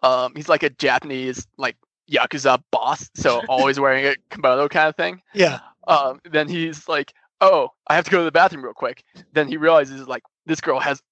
um, 0.03 0.33
he's 0.35 0.49
like 0.49 0.63
a 0.63 0.71
Japanese 0.71 1.47
like 1.59 1.77
yakuza 2.11 2.63
boss, 2.71 3.11
so 3.15 3.43
always 3.49 3.79
wearing 3.79 4.07
a 4.07 4.15
kimono 4.31 4.69
kind 4.69 4.89
of 4.89 4.97
thing. 4.97 5.21
Yeah. 5.35 5.61
Um, 5.87 6.21
then 6.25 6.49
he's 6.49 6.89
like, 6.89 7.13
"Oh, 7.41 7.69
I 7.89 7.95
have 7.95 8.05
to 8.07 8.11
go 8.11 8.19
to 8.19 8.25
the 8.25 8.33
bathroom 8.33 8.65
real 8.65 8.75
quick." 8.75 9.05
Then 9.33 9.49
he 9.49 9.57
realizes 9.57 10.09
like 10.09 10.23
this 10.47 10.61
girl 10.61 10.81
has 10.81 11.03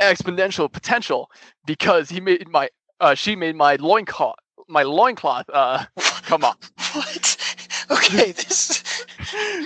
exponential 0.00 0.70
potential 0.70 1.30
because 1.64 2.08
he 2.10 2.20
made 2.20 2.48
my, 2.48 2.68
uh, 3.00 3.14
she 3.14 3.36
made 3.36 3.56
my 3.56 3.76
loincloth, 3.76 4.36
my 4.68 4.82
loincloth, 4.82 5.48
uh, 5.52 5.84
come 6.32 6.44
on. 6.44 6.56
What? 6.94 7.36
Okay, 7.90 8.32
this. 8.32 8.82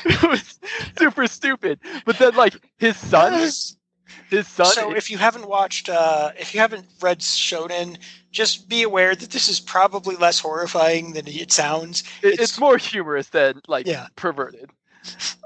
it 0.05 0.23
was 0.23 0.59
super 0.99 1.27
stupid. 1.27 1.81
But 2.05 2.19
then 2.19 2.35
like 2.35 2.55
his 2.79 2.97
son, 2.97 3.33
his 4.31 4.47
son, 4.49 4.67
So 4.67 4.95
if 4.95 5.11
you 5.11 5.19
haven't 5.19 5.49
watched, 5.49 5.89
uh, 5.89 6.31
if 6.39 6.55
you 6.55 6.61
haven't 6.61 6.87
read 7.01 7.19
Shonen, 7.21 7.99
just 8.31 8.69
be 8.69 8.83
aware 8.85 9.15
that 9.17 9.31
this 9.31 9.49
is 9.49 9.59
probably 9.61 10.17
less 10.17 10.39
horrifying 10.39 11.13
than 11.15 11.27
it 11.27 11.53
sounds. 11.53 12.03
it's- 12.23 12.39
it's 12.41 12.59
more 12.61 12.77
humorous 12.79 13.29
than 13.31 13.61
like 13.69 13.87
Yeah. 13.87 14.07
perverted. 14.17 14.71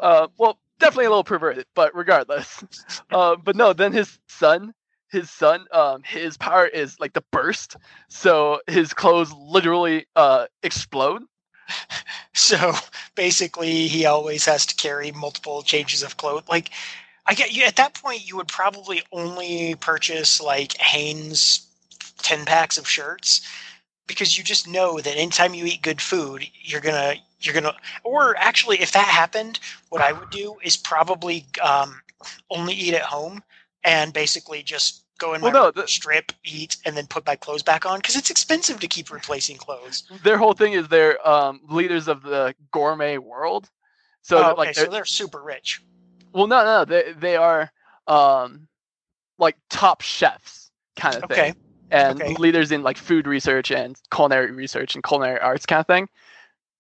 Uh, 0.01 0.29
well, 0.39 0.59
definitely 0.79 1.07
a 1.07 1.11
little 1.11 1.25
perverted, 1.25 1.67
but 1.75 1.95
regardless. 1.95 2.65
Uh, 3.11 3.37
but 3.37 3.57
no, 3.57 3.73
then 3.73 3.93
his 3.93 4.19
son, 4.29 4.73
his 5.11 5.31
son, 5.31 5.67
um, 5.73 6.03
his 6.05 6.37
power 6.37 6.67
is 6.67 6.99
like 7.01 7.13
the 7.13 7.25
burst, 7.33 7.77
so 8.09 8.61
his 8.67 8.93
clothes 8.95 9.33
literally 9.33 10.07
uh 10.17 10.47
explode. 10.63 11.23
So 12.35 12.75
basically, 13.15 13.87
he 13.89 14.07
always 14.07 14.45
has 14.47 14.67
to 14.67 14.75
carry 14.75 15.13
multiple 15.13 15.63
changes 15.63 16.03
of 16.03 16.17
clothes. 16.17 16.49
Like, 16.49 16.71
I 17.27 17.35
get 17.35 17.53
you 17.53 17.65
at 17.65 17.77
that 17.77 17.95
point, 17.95 18.27
you 18.27 18.37
would 18.37 18.49
probably 18.49 19.03
only 19.13 19.75
purchase 19.77 20.41
like 20.41 20.77
Hanes 20.79 21.67
ten 22.19 22.45
packs 22.45 22.79
of 22.79 22.89
shirts 22.89 23.41
because 24.07 24.37
you 24.39 24.45
just 24.45 24.69
know 24.69 25.01
that 25.01 25.17
anytime 25.17 25.55
you 25.55 25.65
eat 25.67 25.83
good 25.83 26.01
food, 26.01 26.47
you're 26.63 26.81
gonna 26.81 27.15
you're 27.41 27.55
gonna. 27.55 27.75
Or 28.05 28.37
actually, 28.39 28.81
if 28.81 28.93
that 28.93 29.07
happened, 29.07 29.61
what 29.91 30.03
I 30.03 30.13
would 30.13 30.31
do 30.31 30.57
is 30.63 30.77
probably 30.77 31.47
um, 31.63 32.01
only 32.51 32.75
eat 32.75 32.95
at 32.95 33.03
home 33.03 33.43
and 33.85 34.13
basically 34.13 34.63
just 34.63 35.05
go 35.19 35.35
in 35.35 35.41
my 35.43 35.51
no, 35.51 35.71
the- 35.71 35.87
strip, 35.87 36.33
eat, 36.45 36.77
and 36.87 36.97
then 36.97 37.07
put 37.07 37.27
my 37.27 37.37
clothes 37.37 37.63
back 37.63 37.85
on 37.85 37.99
because 37.99 38.17
it's 38.17 38.31
expensive 38.31 38.81
to 38.81 38.89
keep 38.89 39.11
replacing 39.11 39.57
clothes. 39.57 40.05
Their 40.23 40.39
whole 40.39 40.55
thing 40.55 40.73
is 40.73 40.89
they're 40.89 41.27
um 41.29 41.61
leaders 41.69 42.09
of 42.09 42.23
the 42.23 42.55
gourmet 42.73 43.19
world. 43.19 43.69
So 44.23 44.39
Oh, 44.39 44.51
okay, 44.51 44.57
like 44.59 44.75
so 44.75 44.83
they're- 44.83 44.91
they're 44.91 45.05
super 45.05 45.43
rich. 45.43 45.83
well 46.33 46.47
no 46.47 46.65
no 46.65 46.85
they 46.85 47.13
they 47.13 47.37
are 47.37 47.71
um 48.07 48.67
like 49.39 49.57
top 49.71 50.01
chefs 50.03 50.71
kind 50.97 51.23
of 51.23 51.29
thing. 51.31 51.39
Okay. 51.39 51.55
and 51.91 52.21
Okay. 52.23 52.35
leaders 52.35 52.71
in 52.73 52.83
like 52.83 52.97
food 52.99 53.27
research 53.27 53.71
and 53.71 53.99
culinary 54.13 54.53
research 54.53 54.95
and 54.95 55.03
culinary 55.03 55.41
arts 55.41 55.67
kind 55.67 55.81
of 55.81 55.87
thing. 55.87 56.09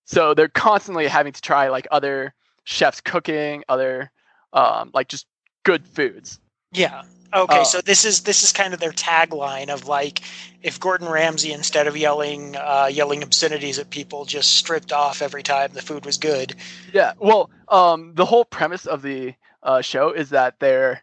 So 0.05 0.35
they're 0.35 0.49
constantly 0.49 1.07
having 1.09 1.33
to 1.33 1.41
try 1.41 1.69
like 1.69 1.87
other 1.91 2.35
chefs 2.65 3.01
cooking, 3.01 3.65
other 3.69 4.11
um, 4.53 4.91
like 4.95 5.09
just 5.09 5.27
good 5.65 5.87
foods. 5.87 6.39
Yeah. 6.73 7.03
Okay, 7.33 7.61
Uh, 7.61 7.65
so 7.65 7.81
this 7.81 8.05
is 8.05 8.23
this 8.23 8.43
is 8.43 8.53
kind 8.53 8.75
of 8.75 8.81
their 8.81 8.91
tagline 8.91 9.69
of 9.69 9.87
like 9.87 10.21
if 10.63 10.81
Gordon 10.81 11.09
Ramsay 11.09 11.53
instead 11.53 11.87
of 11.87 11.97
yelling 11.97 12.57
uh, 12.57 12.89
yelling 12.93 13.23
obscenities 13.23 13.79
at 13.79 13.91
people 13.91 14.25
just 14.25 14.57
stripped 14.57 14.93
off 14.93 15.23
every 15.23 15.43
time 15.45 15.71
the 15.73 15.83
food 15.83 16.05
was 16.05 16.17
good. 16.19 16.57
Yeah. 16.93 17.13
Well, 17.21 17.51
um, 17.69 18.15
the 18.15 18.25
whole 18.25 18.45
premise 18.45 18.87
of 18.87 19.03
the 19.03 19.35
uh, 19.63 19.81
show 19.81 20.11
is 20.11 20.31
that 20.31 20.59
they're 20.59 21.03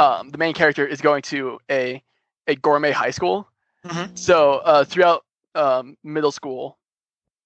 um, 0.00 0.30
the 0.30 0.38
main 0.38 0.54
character 0.54 0.84
is 0.84 1.00
going 1.00 1.22
to 1.22 1.60
a 1.70 2.02
a 2.48 2.56
gourmet 2.56 2.90
high 2.90 3.12
school. 3.12 3.48
Mhm. 3.86 4.18
So 4.18 4.54
uh, 4.64 4.84
throughout 4.84 5.24
um, 5.54 5.96
middle 6.02 6.32
school 6.32 6.78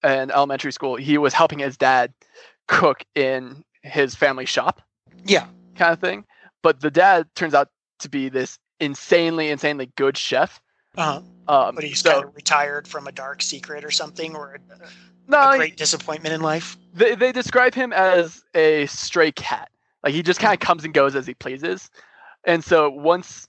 and 0.01 0.31
elementary 0.31 0.71
school, 0.73 0.95
he 0.95 1.19
was 1.19 1.33
helping 1.33 1.59
his 1.59 1.77
dad 1.77 2.11
cook 2.67 3.03
in 3.13 3.63
his 3.83 4.15
family 4.15 4.45
shop, 4.45 4.81
Yeah. 5.25 5.45
kind 5.75 5.93
of 5.93 5.99
thing. 5.99 6.25
But 6.65 6.79
the 6.81 6.89
dad 6.89 7.27
turns 7.35 7.53
out 7.53 7.69
to 7.99 8.09
be 8.09 8.27
this 8.27 8.57
insanely, 8.79 9.51
insanely 9.51 9.91
good 9.97 10.17
chef. 10.17 10.59
Uh-huh. 10.97 11.21
Um, 11.47 11.75
But 11.75 11.83
he's 11.83 11.99
so 11.99 12.11
kind 12.11 12.23
of 12.25 12.35
retired 12.35 12.87
from 12.87 13.05
a 13.05 13.11
dark 13.11 13.43
secret 13.43 13.85
or 13.85 13.91
something 13.91 14.35
or 14.35 14.55
a, 14.55 14.59
no, 15.27 15.37
a 15.37 15.51
he- 15.51 15.57
great 15.59 15.77
disappointment 15.77 16.33
in 16.33 16.41
life. 16.41 16.75
they, 16.91 17.13
they 17.13 17.31
describe 17.31 17.75
him 17.75 17.93
as 17.93 18.43
a 18.55 18.87
stray 18.87 19.31
cat. 19.31 19.69
Like 20.03 20.15
he 20.15 20.23
just 20.23 20.39
kind 20.39 20.55
of 20.55 20.59
comes 20.59 20.83
and 20.83 20.91
goes 20.91 21.15
as 21.15 21.27
he 21.27 21.35
pleases. 21.35 21.91
And 22.45 22.63
so 22.63 22.89
once 22.89 23.47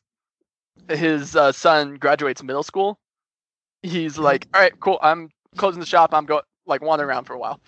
his 0.90 1.34
uh, 1.34 1.52
son 1.52 1.94
graduates 1.94 2.42
middle 2.42 2.62
school, 2.62 2.98
he's 3.82 4.18
like, 4.18 4.46
"All 4.52 4.60
right, 4.60 4.78
cool. 4.78 4.98
I'm 5.00 5.30
closing 5.56 5.80
the 5.80 5.86
shop. 5.86 6.10
I'm 6.12 6.26
going 6.26 6.42
like 6.66 6.82
wandering 6.82 7.08
around 7.08 7.24
for 7.24 7.32
a 7.32 7.38
while." 7.38 7.60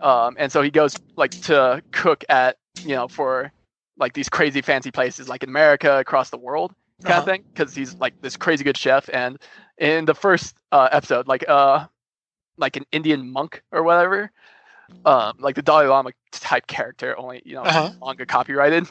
Um, 0.00 0.34
and 0.36 0.50
so 0.50 0.62
he 0.62 0.70
goes 0.70 0.96
like 1.14 1.30
to 1.42 1.80
cook 1.92 2.24
at 2.28 2.56
you 2.82 2.96
know 2.96 3.06
for 3.06 3.52
like 3.98 4.12
these 4.14 4.28
crazy 4.28 4.60
fancy 4.62 4.90
places 4.90 5.28
like 5.28 5.42
in 5.42 5.48
America, 5.48 5.98
across 5.98 6.30
the 6.30 6.38
world, 6.38 6.72
kind 7.04 7.18
Uh-huh. 7.18 7.18
of 7.18 7.24
thing. 7.24 7.44
Because 7.54 7.74
he's 7.74 7.96
like 8.00 8.14
this 8.22 8.36
crazy 8.36 8.64
good 8.64 8.76
chef. 8.76 9.08
And 9.12 9.38
in 9.78 10.04
the 10.06 10.14
first 10.14 10.56
uh, 10.72 10.88
episode, 10.92 11.26
like 11.28 11.44
uh, 11.48 11.86
like 12.58 12.76
an 12.76 12.84
Indian 12.92 13.30
monk 13.30 13.62
or 13.72 13.82
whatever, 13.82 14.30
um, 15.04 15.34
like 15.38 15.54
the 15.54 15.62
Dalai 15.62 15.86
Lama 15.86 16.10
type 16.32 16.66
character, 16.66 17.18
only 17.18 17.42
you 17.44 17.54
know 17.54 17.68
Uh-huh. 17.68 17.90
manga 18.02 18.26
copyrighted. 18.26 18.88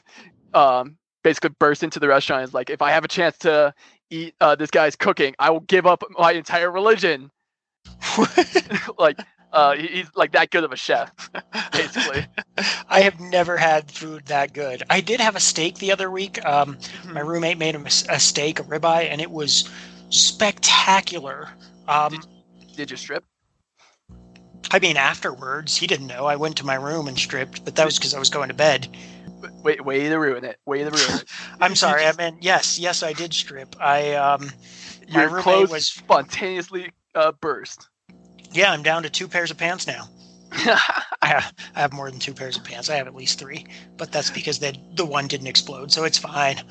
Um, 0.54 0.98
basically 1.24 1.50
bursts 1.60 1.84
into 1.84 2.00
the 2.00 2.08
restaurant 2.08 2.42
and 2.42 2.48
is 2.50 2.54
like, 2.54 2.70
if 2.70 2.82
I 2.82 2.92
have 2.92 3.04
a 3.04 3.08
chance 3.08 3.38
to 3.40 3.74
eat 4.10 4.36
uh, 4.42 4.56
this 4.56 4.70
guy's 4.72 4.96
cooking, 4.96 5.36
I 5.40 5.50
will 5.50 5.62
give 5.62 5.86
up 5.86 6.04
my 6.18 6.32
entire 6.34 6.72
religion. 6.72 7.32
like 8.98 9.20
uh, 9.56 9.76
he's 9.76 10.12
like 10.16 10.34
that 10.34 10.52
good 10.52 10.64
of 10.66 10.74
a 10.74 10.78
chef, 10.78 11.32
basically. 11.74 12.28
I 12.90 13.02
have 13.02 13.20
never 13.20 13.58
had 13.58 13.92
food 13.92 14.26
that 14.28 14.54
good. 14.54 14.84
I 14.90 15.02
did 15.02 15.20
have 15.22 15.36
a 15.36 15.40
steak 15.40 15.78
the 15.80 15.92
other 15.92 16.12
week. 16.12 16.44
Um, 16.46 16.78
my 17.14 17.22
Hmm. 17.22 17.22
roommate 17.22 17.58
made 17.58 17.76
a, 17.76 17.80
a 17.86 18.20
steak, 18.20 18.60
a 18.60 18.64
ribeye, 18.64 19.10
and 19.12 19.22
it 19.22 19.32
was 19.32 19.70
spectacular. 20.10 21.50
Um, 21.88 22.24
Did 22.76 22.92
you 22.92 22.98
strip? 22.98 23.26
I 24.72 24.80
mean, 24.80 24.98
afterwards, 24.98 25.78
he 25.78 25.88
didn't 25.88 26.08
know. 26.08 26.26
I 26.26 26.36
went 26.36 26.58
to 26.58 26.66
my 26.66 26.76
room 26.76 27.08
and 27.08 27.18
stripped, 27.18 27.64
but 27.66 27.76
that 27.76 27.86
was 27.86 27.98
because 27.98 28.14
I 28.14 28.20
was 28.20 28.30
going 28.30 28.50
to 28.50 28.56
bed. 28.56 28.88
Wait, 29.64 29.84
way 29.86 30.08
to 30.10 30.18
ruin 30.18 30.44
it. 30.46 30.60
Way 30.66 30.84
to 30.84 30.92
ruin 30.92 31.16
it. 31.16 31.28
I'm 31.62 31.76
sorry. 31.76 32.06
I 32.06 32.14
mean, 32.14 32.38
yes, 32.42 32.80
yes, 32.80 33.04
I 33.04 33.14
did 33.14 33.34
strip. 33.34 33.76
I 33.80 34.14
um, 34.14 34.52
my 35.10 35.24
Your 35.24 35.30
roommate 35.30 35.70
clothes 35.70 35.70
was 35.70 35.88
spontaneously 35.88 36.92
uh, 37.16 37.32
burst. 37.34 37.90
Yeah. 38.56 38.72
I'm 38.72 38.84
down 38.84 39.04
to 39.04 39.10
two 39.10 39.28
pairs 39.28 39.52
of 39.52 39.58
pants 39.58 39.88
now. 39.88 40.10
I 41.22 41.28
have, 41.28 41.54
I 41.76 41.82
have 41.82 41.94
more 41.94 42.10
than 42.10 42.20
two 42.20 42.34
pairs 42.34 42.56
of 42.58 42.64
pants. 42.64 42.90
I 42.90 42.96
have 42.96 43.08
at 43.08 43.16
least 43.16 43.40
three, 43.40 43.66
but 43.98 44.12
that's 44.12 44.30
because 44.30 44.60
the 44.60 44.76
the 44.96 45.06
one 45.06 45.28
didn't 45.28 45.48
explode, 45.48 45.92
so 45.92 46.04
it's 46.04 46.18
fine. 46.18 46.62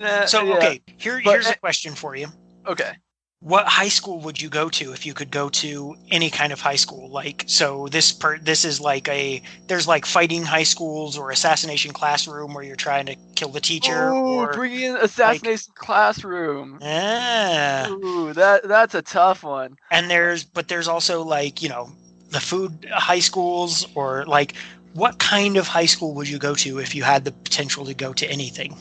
Eh, 0.00 0.26
So 0.26 0.42
yeah, 0.42 0.56
okay, 0.56 0.82
here 0.98 1.20
But, 1.24 1.30
here's 1.32 1.48
a 1.48 1.56
question 1.56 1.94
for 1.94 2.14
you. 2.16 2.28
Okay. 2.66 2.92
What 3.40 3.66
high 3.66 3.88
school 3.88 4.20
would 4.20 4.40
you 4.40 4.48
go 4.48 4.70
to 4.70 4.92
if 4.92 5.04
you 5.04 5.12
could 5.12 5.30
go 5.30 5.50
to 5.50 5.94
any 6.10 6.30
kind 6.30 6.52
of 6.52 6.60
high 6.60 6.76
school? 6.76 7.10
Like, 7.10 7.44
so 7.46 7.86
this 7.88 8.10
per 8.10 8.38
this 8.38 8.64
is 8.64 8.80
like 8.80 9.08
a 9.08 9.42
there's 9.66 9.86
like 9.86 10.06
fighting 10.06 10.42
high 10.42 10.62
schools 10.62 11.18
or 11.18 11.30
assassination 11.30 11.92
classroom 11.92 12.54
where 12.54 12.64
you're 12.64 12.76
trying 12.76 13.06
to 13.06 13.16
kill 13.34 13.50
the 13.50 13.60
teacher. 13.60 14.08
Ooh, 14.08 14.40
or, 14.40 14.52
bring 14.54 14.72
in 14.72 14.96
assassination 14.96 15.72
classroom. 15.76 16.78
yeah 16.80 17.90
Ooh, 17.90 18.32
that 18.32 18.66
that's 18.66 18.94
a 18.94 19.02
tough 19.02 19.44
one. 19.44 19.76
and 19.90 20.10
there's 20.10 20.42
but 20.42 20.68
there's 20.68 20.88
also 20.88 21.22
like 21.22 21.60
you 21.62 21.68
know 21.68 21.90
the 22.30 22.40
food 22.40 22.88
high 22.90 23.20
schools 23.20 23.86
or 23.94 24.24
like 24.24 24.54
what 24.94 25.18
kind 25.18 25.58
of 25.58 25.68
high 25.68 25.86
school 25.86 26.14
would 26.14 26.28
you 26.28 26.38
go 26.38 26.54
to 26.54 26.78
if 26.78 26.94
you 26.94 27.02
had 27.02 27.24
the 27.26 27.32
potential 27.32 27.84
to 27.84 27.92
go 27.92 28.14
to 28.14 28.26
anything? 28.30 28.74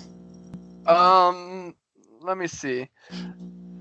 Um, 0.87 1.75
let 2.21 2.37
me 2.37 2.47
see. 2.47 2.87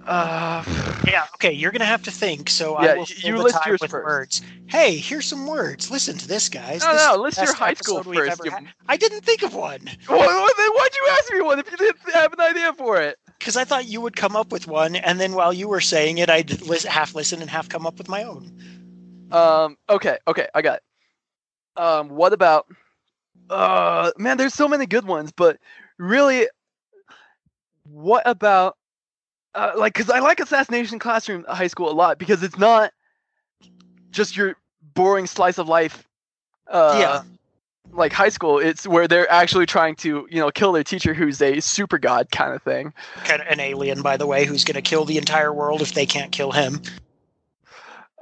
Uh, 0.07 0.65
Yeah, 1.07 1.27
okay, 1.37 1.53
you're 1.53 1.71
gonna 1.71 1.85
have 1.85 2.03
to 2.05 2.11
think. 2.11 2.49
So 2.51 2.81
Yeah, 2.81 2.93
I 2.93 2.95
will 2.97 3.07
fill 3.07 3.31
you 3.31 3.37
the 3.39 3.43
list 3.45 3.57
time 3.57 3.63
yours 3.67 3.81
with 3.81 3.91
first. 3.91 4.05
words. 4.05 4.43
Hey, 4.67 4.97
here's 4.97 5.27
some 5.27 5.47
words. 5.47 5.91
Listen 5.91 6.17
to 6.19 6.27
this, 6.29 6.49
guys. 6.49 6.83
no, 6.83 6.93
This 6.93 7.03
is 7.03 7.09
no, 7.09 7.17
list 7.17 7.37
your 7.43 7.55
high 7.55 7.75
school 7.75 8.03
first. 8.03 8.45
you- 8.45 8.53
I 8.89 8.97
didn't 8.97 9.23
think 9.23 9.43
of 9.43 9.55
one 9.55 9.89
Well, 10.09 10.19
well, 10.19 10.49
then 10.57 10.71
why'd 10.73 10.95
you 10.95 11.09
ask 11.13 11.33
me 11.33 11.41
one 11.43 11.59
if 11.59 11.71
you 11.71 11.77
didn't 11.77 11.99
have 12.13 12.33
an 12.33 12.41
idea 12.41 12.73
for 12.75 13.01
it? 13.01 13.19
because 13.39 13.57
I 13.59 13.65
thought 13.65 13.85
you 13.87 14.01
would 14.01 14.17
come 14.17 14.37
up 14.37 14.53
with 14.53 14.67
one, 14.67 14.97
and 14.97 15.21
then 15.21 15.33
while 15.35 15.53
you 15.53 15.69
were 15.69 15.81
saying 15.83 16.17
it, 16.19 16.31
I'd 16.31 16.63
lis- 16.63 16.85
half 16.85 17.15
listen 17.15 17.43
and 17.43 17.51
half 17.51 17.69
come 17.69 17.87
up 17.87 17.99
with 17.99 18.09
my 18.09 18.23
own. 18.23 18.51
Um, 19.31 19.77
okay, 19.91 20.17
okay, 20.27 20.49
I 20.55 20.63
got 20.63 20.77
it. 20.79 20.83
Um, 21.83 22.09
what 22.09 22.33
about? 22.33 22.67
Uh, 23.51 24.13
man, 24.17 24.39
there's 24.39 24.55
so 24.55 24.67
many 24.67 24.87
good 24.87 25.05
ones, 25.07 25.31
but 25.37 25.59
really, 25.99 26.49
what 27.85 28.23
about? 28.27 28.79
Uh, 29.55 29.73
like, 29.77 29.95
cause 29.95 30.11
I 30.11 30.19
like 30.19 30.41
Assassination 30.41 30.99
Classroom 30.99 31.45
High 31.49 31.69
School 31.69 31.91
a 31.91 31.95
lot 31.95 32.19
because 32.19 32.43
it's 32.43 32.59
not 32.59 32.93
just 34.11 34.37
your 34.37 34.57
boring 34.95 35.27
slice 35.27 35.59
of 35.59 35.69
life. 35.69 36.07
Uh, 36.69 36.97
Yeah. 36.99 37.23
Like 37.93 38.13
high 38.13 38.31
school, 38.31 38.59
it's 38.59 38.87
where 38.89 39.07
they're 39.07 39.31
actually 39.31 39.67
trying 39.67 39.95
to, 39.97 40.27
you 40.29 40.41
know, 40.41 40.51
kill 40.51 40.73
their 40.73 40.83
teacher 40.83 41.15
who's 41.15 41.41
a 41.41 41.61
super 41.61 41.99
god 41.99 42.31
kind 42.33 42.53
of 42.55 42.63
thing. 42.63 42.93
Kind 43.25 43.41
of 43.43 43.47
an 43.47 43.61
alien, 43.61 44.03
by 44.03 44.17
the 44.17 44.27
way, 44.27 44.47
who's 44.47 44.65
going 44.65 44.75
to 44.75 44.83
kill 44.83 45.05
the 45.05 45.19
entire 45.19 45.53
world 45.53 45.81
if 45.83 45.93
they 45.93 46.07
can't 46.07 46.33
kill 46.33 46.51
him. 46.51 46.81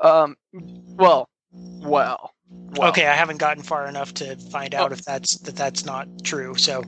Um, 0.02 0.36
well, 0.52 1.28
well, 1.52 2.32
well. 2.50 2.88
Okay, 2.90 3.06
I 3.06 3.14
haven't 3.14 3.38
gotten 3.38 3.62
far 3.62 3.86
enough 3.86 4.12
to 4.14 4.36
find 4.50 4.74
out 4.74 4.90
Oh. 4.90 4.94
if 4.94 5.04
that's 5.04 5.38
that 5.38 5.56
that's 5.56 5.84
not 5.86 6.08
true. 6.24 6.54
So, 6.56 6.82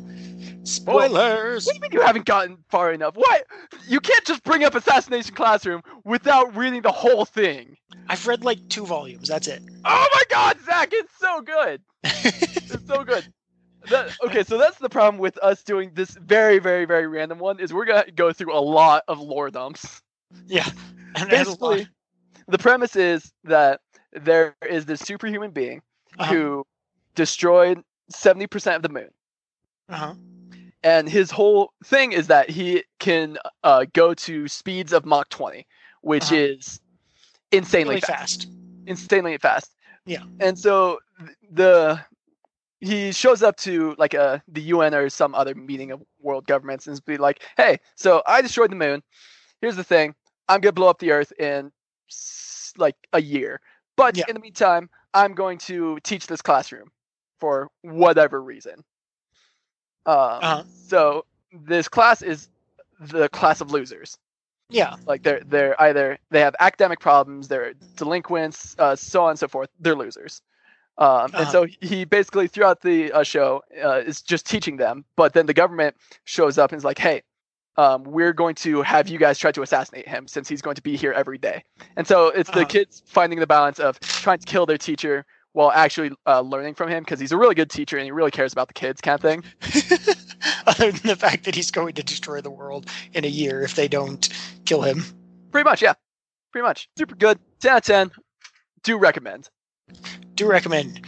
spoilers. 0.65 1.67
What 1.67 1.73
do 1.73 1.77
you 1.77 1.81
mean 1.83 1.93
you 1.93 2.01
haven't 2.01 2.25
gotten 2.27 2.59
far 2.69 2.93
enough? 2.93 3.15
What? 3.17 3.45
You 3.89 4.01
can't 4.01 4.25
just 4.25 4.43
bring 4.45 4.65
up 4.65 4.75
Assassination 4.75 5.35
Classroom 5.35 5.83
without 6.05 6.57
reading 6.57 6.83
the 6.83 6.93
whole 6.93 7.25
thing. 7.25 7.77
I've 8.09 8.27
read 8.27 8.45
like 8.45 8.59
two 8.69 8.85
volumes. 8.87 9.29
That's 9.29 9.47
it. 9.49 9.63
Oh 9.85 10.07
my 10.13 10.23
god, 10.29 10.59
Zach, 10.65 10.89
it's 10.93 11.17
so 11.19 11.41
good. 11.41 11.81
It's 12.77 12.87
so 12.89 13.05
good. 13.05 13.25
That, 13.91 14.17
okay, 14.25 14.43
so 14.45 14.57
that's 14.59 14.79
the 14.79 14.89
problem 14.89 15.19
with 15.21 15.37
us 15.39 15.63
doing 15.63 15.91
this 15.95 16.11
very, 16.13 16.59
very, 16.59 16.87
very 16.87 17.07
random 17.07 17.39
one 17.39 17.61
is 17.61 17.73
we're 17.73 17.85
gonna 17.85 18.11
go 18.15 18.33
through 18.33 18.57
a 18.57 18.59
lot 18.61 19.05
of 19.09 19.21
lore 19.21 19.51
dumps. 19.51 20.01
yeah. 20.47 20.69
And- 21.17 21.33
and 21.33 21.47
a 21.47 21.51
lot- 21.51 21.77
Basically, 21.77 21.89
the 22.49 22.59
premise 22.59 22.97
is 22.97 23.31
that 23.45 23.81
there 24.13 24.57
is 24.69 24.85
this 24.87 25.01
superhuman 25.01 25.51
being 25.53 25.81
Uh-huh. 26.19 26.33
who 26.35 26.67
destroyed 27.15 27.83
70% 28.13 28.77
of 28.77 28.83
the 28.83 28.89
moon. 28.89 29.11
Uh-huh. 29.89 30.15
And 30.85 31.09
his 31.09 31.31
whole 31.31 31.73
thing 31.85 32.13
is 32.13 32.27
that 32.29 32.51
he 32.51 32.85
can 33.01 33.39
uh, 33.65 33.87
go 33.95 34.15
to 34.15 34.47
speeds 34.47 34.93
of 34.93 35.05
Mach 35.05 35.29
20, 35.31 35.67
which 36.03 36.25
Uh-huh. 36.25 36.37
is 36.37 36.81
insanely 37.51 37.95
Really 37.97 38.01
fast. 38.03 38.43
fast. 38.45 38.47
Insanely 38.87 39.39
fast. 39.39 39.75
Yeah. 40.07 40.23
And 40.41 40.59
so 40.59 40.99
the 41.51 42.05
he 42.81 43.13
shows 43.13 43.43
up 43.43 43.57
to 43.57 43.95
like 43.99 44.13
a 44.13 44.43
the 44.47 44.61
UN 44.61 44.95
or 44.95 45.09
some 45.09 45.35
other 45.35 45.55
meeting 45.55 45.91
of 45.91 46.03
world 46.21 46.47
governments 46.47 46.87
and 46.87 47.03
be 47.07 47.17
like, 47.17 47.43
"Hey, 47.57 47.79
so 47.97 48.23
I 48.27 48.43
destroyed 48.43 48.71
the 48.71 48.77
moon. 48.77 49.03
Here's 49.63 49.77
the 49.77 49.85
thing. 49.85 50.15
I'm 50.49 50.61
gonna 50.61 50.73
blow 50.73 50.89
up 50.91 50.99
the 50.99 51.13
Earth 51.13 51.33
in 51.39 51.73
like 52.77 52.97
a 53.15 53.23
year. 53.23 53.61
But 53.97 54.19
Yeah. 54.19 54.25
in 54.29 54.35
the 54.35 54.41
meantime, 54.41 54.91
I'm 55.15 55.35
going 55.35 55.57
to 55.59 55.99
teach 56.01 56.27
this 56.27 56.43
classroom 56.43 56.91
for 57.41 57.71
whatever 57.81 58.43
reason." 58.43 58.85
Um, 60.07 60.17
Uh-huh. 60.17 60.63
So 60.87 61.25
this 61.53 61.89
class 61.89 62.23
is 62.23 62.49
the 63.01 63.29
class 63.29 63.61
of 63.61 63.71
losers. 63.71 64.19
Yeah. 64.71 64.97
Like 65.07 65.23
they're 65.23 65.43
they're 65.47 65.81
either 65.81 66.19
they 66.31 66.41
have 66.41 66.55
academic 66.61 67.01
problems, 67.01 67.49
they're 67.49 67.75
delinquents, 67.97 68.75
uh, 68.79 68.97
so 68.97 69.25
on 69.25 69.31
and 69.31 69.39
so 69.39 69.49
forth. 69.49 69.71
They're 69.81 69.95
losers. 69.97 70.43
Um, 70.99 71.33
And 71.35 71.35
Uh-huh. 71.35 71.51
so 71.53 71.67
he 71.81 72.05
basically 72.05 72.49
throughout 72.49 72.81
the 72.81 73.13
uh, 73.13 73.23
show 73.25 73.63
uh, 73.83 74.03
is 74.07 74.23
just 74.23 74.47
teaching 74.47 74.77
them. 74.77 75.05
But 75.17 75.33
then 75.33 75.47
the 75.47 75.55
government 75.55 75.97
shows 76.25 76.59
up 76.59 76.73
and 76.73 76.79
is 76.79 76.85
like, 76.85 76.99
"Hey, 76.99 77.23
um, 77.77 78.05
we're 78.05 78.33
going 78.33 78.55
to 78.57 78.83
have 78.83 79.09
you 79.09 79.19
guys 79.19 79.39
try 79.39 79.51
to 79.53 79.63
assassinate 79.63 80.07
him 80.09 80.27
since 80.29 80.49
he's 80.49 80.63
going 80.63 80.77
to 80.77 80.83
be 80.83 80.97
here 80.97 81.13
every 81.13 81.39
day. 81.39 81.65
And 81.97 82.07
so 82.07 82.29
it's 82.29 82.51
the 82.51 82.61
Uh-huh. 82.61 82.69
kids 82.69 83.03
finding 83.07 83.41
the 83.41 83.47
balance 83.47 83.79
of 83.81 83.99
trying 84.21 84.39
to 84.39 84.47
kill 84.47 84.67
their 84.67 84.79
teacher 84.79 85.25
while 85.55 85.71
actually 85.71 86.11
uh, 86.27 86.41
learning 86.41 86.75
from 86.75 86.89
him 86.91 87.05
because 87.05 87.21
he's 87.21 87.31
a 87.33 87.37
really 87.37 87.55
good 87.55 87.71
teacher 87.71 87.97
and 87.97 88.05
he 88.05 88.11
really 88.11 88.33
cares 88.33 88.53
about 88.53 88.67
the 88.67 88.75
kids, 88.75 89.01
kind 89.01 89.15
of 89.15 89.21
thing. 89.23 89.45
Other 90.67 90.91
than 90.91 91.09
the 91.09 91.17
fact 91.17 91.45
that 91.45 91.55
he's 91.55 91.71
going 91.71 91.95
to 91.95 92.03
destroy 92.03 92.41
the 92.41 92.51
world 92.51 92.91
in 93.13 93.25
a 93.25 93.29
year 93.29 93.63
if 93.63 93.77
they 93.77 93.87
don't 93.87 94.29
kill 94.65 94.83
him. 94.83 95.05
Pretty 95.53 95.65
much, 95.65 95.81
yeah. 95.81 95.95
Pretty 96.51 96.65
much. 96.65 96.89
Super 96.99 97.15
good. 97.15 97.39
10 97.61 97.71
out 97.71 97.77
of 97.79 97.85
10. 97.85 98.11
Do 98.83 98.99
recommend. 98.99 99.49
Do 100.35 100.47
recommend. 100.47 101.01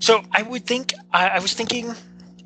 So 0.00 0.22
I 0.32 0.42
would 0.42 0.66
think 0.66 0.92
I, 1.12 1.28
I 1.28 1.38
was 1.38 1.54
thinking 1.54 1.94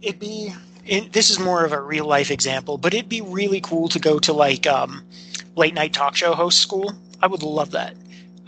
it'd 0.02 0.20
be. 0.20 0.52
In, 0.84 1.10
this 1.10 1.28
is 1.28 1.38
more 1.38 1.64
of 1.64 1.72
a 1.72 1.80
real 1.80 2.06
life 2.06 2.30
example, 2.30 2.78
but 2.78 2.94
it'd 2.94 3.10
be 3.10 3.20
really 3.20 3.60
cool 3.60 3.88
to 3.88 3.98
go 3.98 4.18
to 4.20 4.32
like 4.32 4.66
um, 4.66 5.06
late 5.56 5.74
night 5.74 5.92
talk 5.92 6.16
show 6.16 6.34
host 6.34 6.60
school. 6.60 6.92
I 7.22 7.26
would 7.26 7.42
love 7.42 7.72
that. 7.72 7.94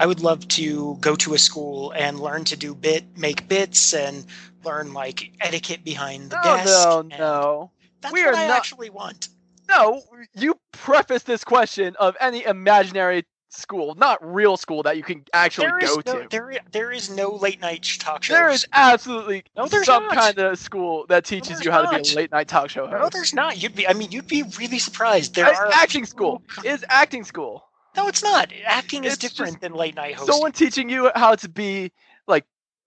I 0.00 0.06
would 0.06 0.20
love 0.20 0.48
to 0.48 0.96
go 1.00 1.14
to 1.16 1.34
a 1.34 1.38
school 1.38 1.92
and 1.94 2.18
learn 2.18 2.44
to 2.44 2.56
do 2.56 2.74
bit, 2.74 3.04
make 3.18 3.46
bits, 3.48 3.92
and 3.92 4.24
learn 4.64 4.94
like 4.94 5.30
etiquette 5.42 5.84
behind 5.84 6.30
the 6.30 6.36
No, 6.42 6.56
desk. 6.56 6.66
no, 6.88 7.02
no. 7.18 7.70
That's 8.00 8.14
We 8.14 8.24
what 8.24 8.34
I 8.34 8.46
not- 8.48 8.56
actually 8.56 8.88
want. 8.88 9.28
No, 9.68 10.02
you 10.34 10.58
preface 10.72 11.22
this 11.24 11.44
question 11.44 11.94
of 12.00 12.16
any 12.18 12.44
imaginary 12.44 13.26
school, 13.50 13.94
not 13.96 14.18
real 14.24 14.56
school 14.56 14.82
that 14.84 14.96
you 14.96 15.02
can 15.02 15.22
actually 15.34 15.66
go 15.80 15.96
no, 16.06 16.22
to. 16.22 16.26
there, 16.30 16.58
there 16.72 16.92
is 16.92 17.10
no 17.10 17.34
late 17.34 17.60
night 17.60 17.86
talk 18.00 18.22
show. 18.22 18.32
There 18.32 18.48
is 18.48 18.64
absolutely 18.72 19.44
No, 19.54 19.66
there's 19.66 19.84
some 19.86 20.04
not. 20.04 20.14
kind 20.16 20.38
of 20.38 20.58
school 20.58 21.04
that 21.08 21.26
teaches 21.26 21.48
there's 21.58 21.64
you 21.66 21.72
how 21.72 21.82
to 21.82 22.02
be 22.02 22.10
a 22.10 22.14
late 22.16 22.30
night 22.32 22.48
talk 22.48 22.70
show 22.70 22.86
host. 22.86 23.02
No, 23.02 23.08
there's 23.10 23.34
not. 23.34 23.62
You'd 23.62 23.74
be. 23.74 23.86
I 23.86 23.92
mean, 23.92 24.10
you'd 24.10 24.26
be 24.28 24.44
really 24.58 24.78
surprised. 24.78 25.34
There 25.34 25.46
Uh, 25.46 25.52
are 25.56 25.70
acting 25.74 26.06
school 26.06 26.42
is 26.64 26.84
acting 26.88 27.22
school. 27.24 27.64
No, 27.96 28.08
it's 28.08 28.22
not. 28.22 28.52
Acting 28.64 29.04
is 29.04 29.14
It's 29.14 29.22
different 29.22 29.60
than 29.60 29.74
late 29.74 29.94
night 29.94 30.14
hosting. 30.14 30.32
Someone 30.34 30.52
teaching 30.52 30.88
you 30.88 31.10
how 31.14 31.34
to 31.34 31.48
be 31.48 31.92
like 32.26 32.44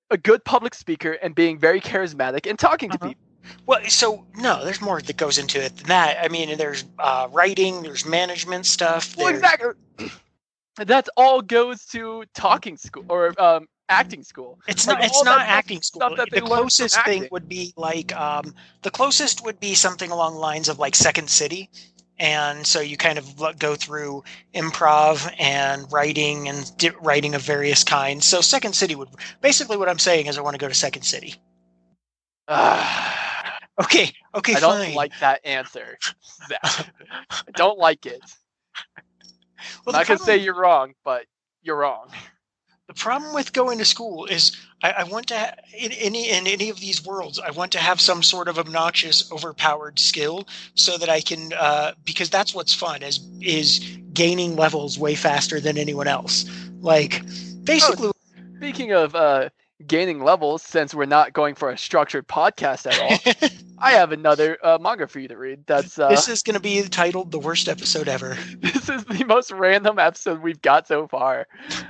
a 0.10 0.18
good 0.18 0.44
public 0.46 0.74
speaker 0.74 1.12
and 1.14 1.36
being 1.36 1.60
very 1.60 1.82
charismatic 1.82 2.50
and 2.50 2.58
talking 2.58 2.90
to 2.92 2.96
Uh-huh. 2.98 3.10
people. 3.10 3.24
Well, 3.66 3.82
so 3.90 4.26
no, 4.38 4.64
there's 4.64 4.80
more 4.82 5.02
that 5.02 5.18
goes 5.18 5.38
into 5.38 5.62
it 5.62 5.76
than 5.76 5.88
that. 5.88 6.24
I 6.24 6.30
mean, 6.30 6.58
there's 6.58 6.86
uh, 6.98 7.28
writing, 7.32 7.82
there's 7.84 8.06
management 8.06 8.66
stuff. 8.66 9.16
Well, 9.18 9.28
exactly. 9.28 9.74
That 10.78 11.08
all 11.16 11.44
goes 11.44 11.86
to 11.88 12.24
talking 12.34 12.78
school 12.78 13.06
or 13.08 13.40
um, 13.40 13.68
acting 13.90 14.24
school. 14.24 14.58
It's 14.68 14.88
Like, 14.88 15.02
not. 15.02 15.06
It's 15.06 15.24
not 15.24 15.42
acting 15.42 15.84
school. 15.84 16.00
The 16.16 16.26
they 16.32 16.40
learn 16.42 16.48
from 16.50 16.58
closest 16.62 16.96
thing 17.06 17.20
acting. 17.20 17.30
would 17.32 17.48
be 17.48 17.74
like 17.78 18.12
um, 18.16 18.56
the 18.82 18.90
closest 18.90 19.44
would 19.46 19.60
be 19.60 19.76
something 19.76 20.10
along 20.10 20.34
the 20.34 20.40
lines 20.40 20.70
of 20.70 20.80
like 20.80 20.96
Second 20.96 21.30
City, 21.30 21.70
and 22.24 22.66
so 22.66 22.80
you 22.80 22.96
kind 22.96 23.20
of 23.20 23.60
go 23.60 23.76
through 23.76 24.24
improv 24.56 25.30
and 25.38 25.92
writing 25.92 26.48
and 26.48 26.72
di- 26.78 26.92
writing 27.02 27.36
of 27.36 27.42
various 27.42 27.84
kinds. 27.84 28.26
So 28.26 28.40
Second 28.40 28.74
City 28.76 28.96
would 28.96 29.10
basically 29.42 29.76
what 29.76 29.90
I'm 29.90 30.00
saying 30.00 30.28
is 30.28 30.38
I 30.38 30.42
want 30.42 30.54
to 30.54 30.58
go 30.58 30.70
to 30.70 30.74
Second 30.74 31.02
City. 31.04 31.36
okay 32.50 32.64
Okay. 33.82 34.14
Okay. 34.36 34.54
don't 34.62 34.94
like 34.96 35.12
that 35.20 35.42
answer. 35.46 35.98
I 36.62 36.86
don't 37.56 37.78
like 37.78 38.06
it. 38.06 38.22
Well, 39.86 39.88
I'm 39.88 39.92
the 39.92 39.92
not 39.92 40.08
gonna 40.08 40.18
problem- 40.20 40.26
say 40.26 40.38
you're 40.38 40.56
wrong, 40.56 40.94
but 41.04 41.26
you're 41.62 41.78
wrong. 41.78 42.08
The 42.94 43.00
problem 43.00 43.34
with 43.34 43.54
going 43.54 43.80
to 43.80 43.86
school 43.86 44.26
is 44.26 44.56
I, 44.84 44.92
I 44.92 45.04
want 45.06 45.26
to 45.28 45.40
ha- 45.40 45.54
in 45.76 45.92
any 45.94 46.30
in 46.30 46.46
any 46.46 46.70
of 46.70 46.80
these 46.80 47.04
worlds 47.04 47.40
I 47.40 47.50
want 47.50 47.72
to 47.72 47.80
have 47.80 48.00
some 48.00 48.22
sort 48.22 48.48
of 48.48 48.60
obnoxious, 48.60 49.32
overpowered 49.32 49.98
skill 49.98 50.48
so 50.76 51.00
that 51.00 51.10
I 51.10 51.20
can 51.20 51.54
uh, 51.54 51.94
because 52.06 52.30
that's 52.30 52.54
what's 52.54 52.72
fun 52.72 53.02
is 53.02 53.20
is 53.42 53.80
gaining 54.14 54.56
levels 54.56 55.00
way 55.00 55.16
faster 55.16 55.60
than 55.60 55.76
anyone 55.80 56.08
else. 56.08 56.46
Like 56.82 57.24
basically, 57.64 58.12
Speaking 58.58 58.92
of 58.92 59.16
uh, 59.16 59.50
gaining 59.88 60.24
levels, 60.24 60.62
since 60.62 60.94
we're 60.94 61.06
not 61.06 61.34
going 61.34 61.56
for 61.56 61.70
a 61.72 61.78
structured 61.78 62.28
podcast 62.28 62.86
at 62.92 63.00
all, 63.00 63.50
I 63.80 63.92
have 63.94 64.12
another 64.12 64.58
uh, 64.64 64.78
manga 64.80 65.08
for 65.08 65.20
you 65.20 65.28
to 65.28 65.38
read. 65.38 65.66
That's 65.66 66.00
uh, 66.00 66.10
this 66.10 66.28
is 66.30 66.42
going 66.44 66.56
to 66.56 66.60
be 66.62 66.82
titled 66.84 67.32
"The 67.32 67.40
Worst 67.40 67.68
Episode 67.68 68.08
Ever." 68.08 68.38
this 68.60 68.90
is 68.90 69.04
the 69.06 69.24
most 69.26 69.52
random 69.52 70.00
episode 70.00 70.42
we've 70.42 70.62
got 70.62 70.88
so 70.88 71.08
far. 71.08 71.48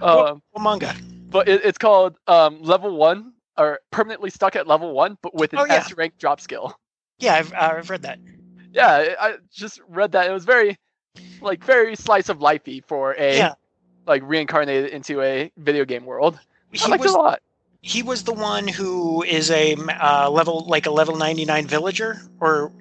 Um, 0.00 0.40
Well, 0.52 0.62
manga. 0.62 0.94
but 1.28 1.48
it, 1.48 1.62
it's 1.64 1.76
called 1.78 2.16
um, 2.28 2.62
level 2.62 2.96
one 2.96 3.32
or 3.56 3.80
permanently 3.90 4.30
stuck 4.30 4.54
at 4.54 4.68
level 4.68 4.92
one, 4.92 5.18
but 5.22 5.34
with 5.34 5.52
an 5.54 5.58
Oh, 5.58 5.64
yeah. 5.64 5.74
S 5.74 5.92
rank 5.94 6.18
drop 6.18 6.40
skill. 6.40 6.78
Yeah, 7.18 7.34
I've 7.34 7.52
uh, 7.52 7.74
I've 7.78 7.90
read 7.90 8.02
that. 8.02 8.20
Yeah, 8.72 8.86
I 9.20 9.28
I 9.30 9.36
just 9.52 9.80
read 9.88 10.12
that. 10.12 10.30
It 10.30 10.32
was 10.32 10.44
very, 10.44 10.78
like, 11.40 11.64
very 11.64 11.96
slice 11.96 12.28
of 12.28 12.38
lifey 12.38 12.84
for 12.86 13.16
a 13.18 13.36
Yeah. 13.38 13.54
like 14.06 14.22
reincarnated 14.24 14.90
into 14.90 15.20
a 15.20 15.50
video 15.56 15.84
game 15.84 16.04
world. 16.06 16.38
I 16.74 16.76
He 16.76 16.90
liked 16.90 17.02
was 17.02 17.12
it 17.12 17.18
a 17.18 17.20
lot. 17.20 17.40
he 17.82 18.02
was 18.02 18.24
the 18.24 18.32
one 18.34 18.66
who 18.68 19.22
is 19.22 19.50
a 19.50 19.74
uh, 19.74 20.28
level 20.30 20.64
like 20.66 20.86
a 20.86 20.90
level 20.90 21.16
ninety 21.16 21.44
nine 21.44 21.66
villager, 21.66 22.20
or 22.40 22.72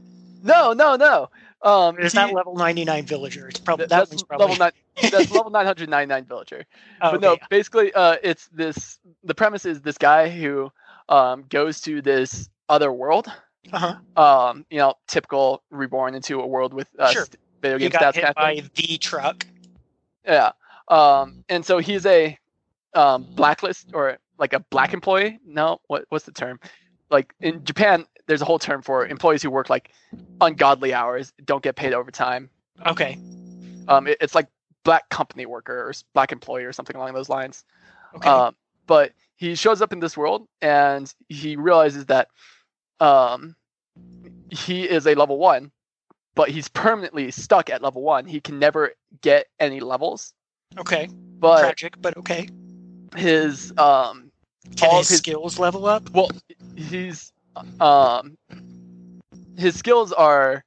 No, 0.44 0.74
no, 0.74 0.96
no. 0.96 1.30
Um, 1.62 1.98
is 2.00 2.12
he- 2.12 2.18
that 2.18 2.34
level 2.34 2.56
ninety 2.56 2.86
nine 2.86 3.06
villager? 3.06 3.48
It's 3.48 3.60
probably 3.60 3.86
that 3.86 3.90
that's 3.90 4.10
one's 4.12 4.24
probably 4.24 4.46
level 4.48 4.58
nine. 4.58 4.72
That's 5.12 5.30
level 5.32 5.52
nine 5.52 5.66
hundred 5.66 5.90
ninety 5.90 6.10
nine 6.10 6.26
villager. 6.26 6.66
Oh, 7.02 7.12
but 7.12 7.22
no, 7.22 7.32
okay. 7.34 7.46
basically, 7.52 7.94
uh, 7.94 8.16
it's 8.24 8.48
this. 8.48 8.98
The 9.24 9.36
premise 9.36 9.64
is 9.66 9.80
this 9.82 9.98
guy 9.98 10.28
who 10.30 10.72
um, 11.08 11.46
goes 11.50 11.82
to 11.82 12.02
this 12.02 12.50
other 12.68 12.92
world. 12.92 13.28
Uh-huh. 13.72 13.96
Um, 14.22 14.66
you 14.72 14.78
know, 14.80 14.96
typical 15.08 15.62
reborn 15.70 16.16
into 16.16 16.40
a 16.40 16.48
world 16.48 16.74
with 16.74 16.88
uh, 16.98 17.12
Sure. 17.12 17.26
st- 17.26 17.38
video 17.62 17.78
He 17.78 17.90
game 17.90 17.92
got 18.00 18.16
stats 18.16 18.26
hit 18.26 18.36
by 18.36 18.64
the 18.76 18.98
truck. 18.98 19.46
Yeah. 20.26 20.52
Um, 20.88 21.44
and 21.50 21.64
so 21.66 21.78
he's 21.80 22.06
a 22.08 22.38
um, 22.94 23.24
blacklist 23.36 23.92
or 23.94 24.18
like 24.38 24.54
a 24.54 24.60
black 24.60 24.94
employee. 24.94 25.40
No, 25.46 25.80
what 25.88 26.06
what's 26.10 26.26
the 26.26 26.32
term? 26.32 26.60
Like 27.10 27.34
in 27.40 27.64
Japan, 27.64 28.06
there's 28.28 28.42
a 28.42 28.46
whole 28.46 28.60
term 28.60 28.82
for 28.82 29.06
employees 29.08 29.42
who 29.42 29.50
work 29.50 29.70
like 29.70 29.92
ungodly 30.42 30.94
hours, 30.94 31.32
don't 31.46 31.64
get 31.64 31.76
paid 31.76 31.94
overtime. 31.94 32.50
Okay. 32.86 33.18
Um, 33.88 34.08
it- 34.08 34.18
it's 34.22 34.36
like 34.36 34.48
black 34.84 35.08
company 35.10 35.46
worker 35.46 35.74
or 35.88 35.94
black 36.14 36.32
employee 36.32 36.64
or 36.66 36.74
something 36.74 36.96
along 36.96 37.14
those 37.14 37.30
lines. 37.30 37.64
Okay. 38.16 38.30
Um, 38.30 38.56
but 38.86 39.12
he 39.36 39.56
shows 39.56 39.82
up 39.82 39.92
in 39.94 40.00
this 40.00 40.16
world 40.18 40.48
and 40.62 41.14
he 41.30 41.56
realizes 41.56 42.06
that 42.08 42.28
um, 43.00 43.56
he 44.50 44.84
is 44.90 45.06
a 45.08 45.14
level 45.16 45.38
one, 45.38 45.72
but 46.36 46.50
he's 46.50 46.68
permanently 46.70 47.32
stuck 47.32 47.70
at 47.70 47.82
level 47.82 48.02
one. 48.02 48.26
He 48.26 48.40
can 48.40 48.60
never 48.60 48.94
get 49.22 49.48
any 49.60 49.80
levels. 49.80 50.34
okay. 50.78 51.10
But 51.40 51.60
Tragic, 51.62 52.02
but 52.02 52.18
okay. 52.18 52.50
His 53.18 53.72
um, 53.78 54.32
Can 54.76 54.90
all 54.90 54.98
his, 55.00 55.10
his- 55.10 55.18
skills 55.20 55.60
level 55.60 55.86
up? 55.86 56.10
well, 56.12 56.30
he's 56.76 57.32
um, 57.80 58.38
his 59.58 59.76
skills 59.76 60.12
are 60.14 60.64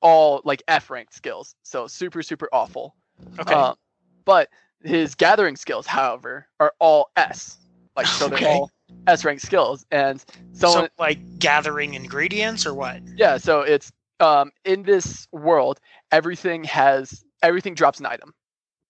all 0.00 0.40
like 0.44 0.62
F 0.68 0.90
ranked 0.90 1.14
skills, 1.14 1.54
so 1.62 1.86
super 1.86 2.22
super 2.22 2.48
awful. 2.52 2.94
Okay. 3.38 3.54
Um, 3.54 3.76
but 4.24 4.48
his 4.82 5.14
gathering 5.14 5.56
skills, 5.56 5.86
however, 5.86 6.46
are 6.58 6.72
all 6.80 7.10
S. 7.16 7.58
Like 7.96 8.06
so 8.06 8.28
they're 8.28 8.38
Okay. 8.38 8.52
all 8.52 8.70
S 9.06 9.24
ranked 9.24 9.42
skills. 9.42 9.86
And 9.90 10.22
someone 10.52 10.84
so 10.86 10.90
like 10.98 11.38
gathering 11.38 11.94
ingredients 11.94 12.66
or 12.66 12.74
what? 12.74 13.00
yeah, 13.16 13.36
so 13.38 13.60
it's 13.60 13.92
um 14.20 14.50
in 14.64 14.82
this 14.82 15.28
world, 15.32 15.80
everything 16.10 16.64
has 16.64 17.22
everything 17.42 17.74
drops 17.74 18.00
an 18.00 18.06
item. 18.06 18.34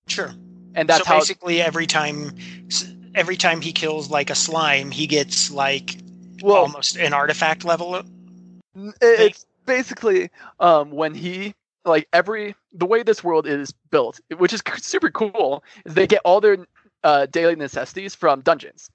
Sure. 0.08 0.32
And 0.74 0.88
that's 0.88 1.04
so 1.06 1.12
how 1.12 1.18
basically 1.18 1.60
every 1.60 1.86
time 1.86 2.32
every 3.14 3.36
time 3.36 3.60
he 3.60 3.72
kills 3.72 4.10
like 4.10 4.30
a 4.30 4.34
slime, 4.34 4.90
he 4.90 5.06
gets 5.06 5.50
like 5.50 5.96
well 6.42 6.56
almost 6.56 6.96
an 6.96 7.12
artifact 7.12 7.64
level. 7.64 8.02
it's 9.00 9.46
basically 9.66 10.30
um 10.60 10.90
when 10.90 11.14
he 11.14 11.54
like 11.84 12.08
every 12.12 12.54
the 12.72 12.86
way 12.86 13.02
this 13.02 13.22
world 13.22 13.46
is 13.46 13.72
built, 13.90 14.20
which 14.36 14.52
is 14.52 14.62
super 14.78 15.10
cool, 15.10 15.64
is 15.84 15.94
they 15.94 16.06
get 16.06 16.20
all 16.24 16.40
their 16.40 16.58
uh, 17.04 17.26
daily 17.26 17.56
necessities 17.56 18.14
from 18.14 18.40
dungeons. 18.40 18.88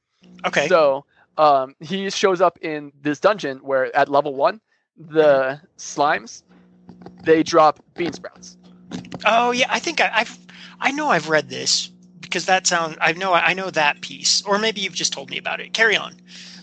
Okay. 0.45 0.67
So 0.67 1.05
um, 1.37 1.75
he 1.79 2.09
shows 2.09 2.41
up 2.41 2.57
in 2.61 2.91
this 3.01 3.19
dungeon 3.19 3.59
where 3.59 3.95
at 3.95 4.09
level 4.09 4.33
one, 4.33 4.61
the 4.97 5.59
slimes 5.77 6.43
they 7.23 7.43
drop 7.43 7.79
bean 7.95 8.13
sprouts. 8.13 8.57
oh 9.25 9.51
yeah, 9.51 9.67
I 9.69 9.79
think 9.79 10.01
I, 10.01 10.09
I've 10.13 10.37
I 10.79 10.91
know 10.91 11.09
I've 11.09 11.29
read 11.29 11.49
this 11.49 11.91
because 12.27 12.45
that 12.45 12.67
sound 12.67 12.97
I 13.01 13.13
know 13.13 13.33
I 13.33 13.53
know 13.53 13.69
that 13.71 14.01
piece, 14.01 14.41
or 14.43 14.59
maybe 14.59 14.81
you've 14.81 14.93
just 14.93 15.13
told 15.13 15.29
me 15.29 15.37
about 15.37 15.59
it. 15.59 15.73
Carry 15.73 15.95
on. 15.97 16.15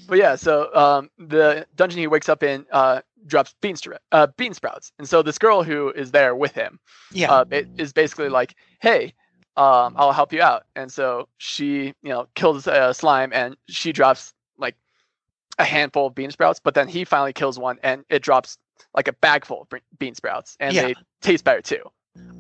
But 0.07 0.19
yeah, 0.19 0.37
so 0.37 0.75
um, 0.75 1.11
the 1.19 1.67
dungeon 1.77 1.99
he 1.99 2.07
wakes 2.07 2.29
up 2.29 2.43
in 2.43 2.67
uh, 2.71 3.01
drops 3.27 3.55
bean, 3.63 3.75
uh, 4.13 4.27
bean 4.37 4.53
sprouts, 4.53 4.93
and 4.99 5.09
so 5.09 5.23
this 5.23 5.39
girl 5.39 5.63
who 5.63 5.91
is 5.91 6.11
there 6.11 6.35
with 6.37 6.53
him 6.53 6.79
Yeah. 7.13 7.33
uh, 7.33 7.45
is 7.79 7.93
basically 7.95 8.29
like, 8.29 8.55
"Hey, 8.81 9.15
um, 9.57 9.95
I'll 9.97 10.13
help 10.13 10.33
you 10.33 10.43
out." 10.43 10.65
And 10.77 10.93
so 10.93 11.29
she, 11.39 11.95
you 12.03 12.11
know, 12.11 12.27
kills 12.35 12.67
a 12.67 12.93
slime, 12.93 13.33
and 13.33 13.57
she 13.69 13.93
drops 13.93 14.35
like 14.59 14.77
a 15.59 15.65
handful 15.65 16.09
of 16.09 16.15
bean 16.15 16.31
sprouts. 16.31 16.61
But 16.63 16.75
then 16.75 16.87
he 16.87 17.05
finally 17.05 17.33
kills 17.33 17.59
one, 17.59 17.79
and 17.83 18.05
it 18.11 18.23
drops 18.23 18.59
like 18.95 19.09
a 19.09 19.13
bag 19.15 19.47
full 19.47 19.63
of 19.63 19.81
bean 19.99 20.15
sprouts, 20.15 20.57
and 20.61 20.75
Yeah. 20.75 20.83
they 20.83 20.95
taste 21.23 21.45
better 21.45 21.63
too. 21.63 21.91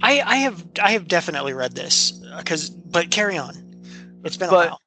I, 0.02 0.20
I 0.20 0.36
have 0.36 0.64
I 0.82 0.92
have 0.92 1.08
definitely 1.08 1.52
read 1.52 1.74
this 1.74 2.12
because 2.38 2.70
but 2.70 3.10
carry 3.10 3.38
on. 3.38 3.54
It's 4.24 4.36
been 4.36 4.48
a 4.48 4.52
while. 4.52 4.80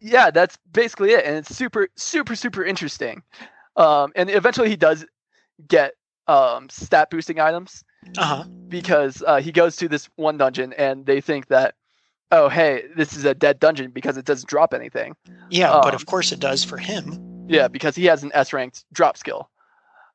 Yeah, 0.00 0.30
that's 0.30 0.56
basically 0.72 1.10
it, 1.10 1.24
and 1.24 1.36
it's 1.36 1.54
super, 1.54 1.88
super, 1.96 2.34
super 2.34 2.64
interesting. 2.64 3.22
Um, 3.76 4.12
and 4.16 4.30
eventually 4.30 4.68
he 4.68 4.76
does 4.76 5.04
get 5.68 5.92
um, 6.26 6.68
stat 6.70 7.10
boosting 7.10 7.38
items 7.38 7.84
Uh 8.16 8.24
huh. 8.24 8.44
because 8.68 9.22
uh, 9.26 9.40
he 9.40 9.52
goes 9.52 9.76
to 9.76 9.88
this 9.88 10.08
one 10.16 10.38
dungeon, 10.38 10.72
and 10.74 11.04
they 11.04 11.20
think 11.20 11.48
that, 11.48 11.74
oh, 12.32 12.48
hey, 12.48 12.84
this 12.96 13.14
is 13.14 13.24
a 13.26 13.34
dead 13.34 13.60
dungeon 13.60 13.90
because 13.90 14.16
it 14.16 14.24
doesn't 14.24 14.48
drop 14.48 14.72
anything. 14.72 15.14
Yeah, 15.50 15.70
but 15.82 15.88
Um, 15.88 15.94
of 15.94 16.06
course 16.06 16.32
it 16.32 16.40
does 16.40 16.64
for 16.64 16.78
him. 16.78 17.46
Yeah, 17.48 17.68
because 17.68 17.94
he 17.94 18.06
has 18.06 18.22
an 18.22 18.30
S 18.32 18.52
ranked 18.52 18.84
drop 18.92 19.18
skill. 19.18 19.50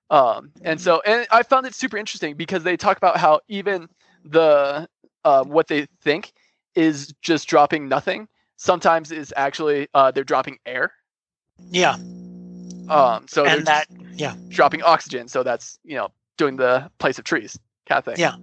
Um, 0.10 0.52
and 0.64 0.80
so, 0.82 1.02
and 1.06 1.28
I 1.32 1.44
found 1.44 1.66
it 1.68 1.76
super 1.76 1.98
interesting 1.98 2.36
because 2.36 2.64
they 2.64 2.78
talk 2.78 2.98
about 2.98 3.18
how 3.18 3.42
even 3.50 3.88
the 4.26 4.88
uh, 5.24 5.44
what 5.44 5.68
they 5.68 5.88
think 6.02 6.34
is 6.76 7.14
just 7.22 7.48
dropping 7.48 7.88
nothing 7.88 8.28
sometimes 8.58 9.12
is 9.12 9.34
actually 9.38 9.88
uh, 9.94 10.12
they're 10.12 10.24
dropping 10.24 10.58
air. 10.66 10.92
Yeah, 11.70 11.96
Um, 12.90 13.28
so 13.28 13.46
and 13.46 13.66
that 13.66 13.88
yeah 14.16 14.36
dropping 14.50 14.84
oxygen, 14.84 15.28
so 15.28 15.44
that's 15.44 15.80
you 15.84 15.96
know 15.96 16.10
doing 16.38 16.58
the 16.58 16.90
place 17.00 17.18
of 17.18 17.26
trees 17.26 17.58
kind 17.88 18.00
of 18.00 18.06
thing. 18.06 18.16
Yeah. 18.18 18.36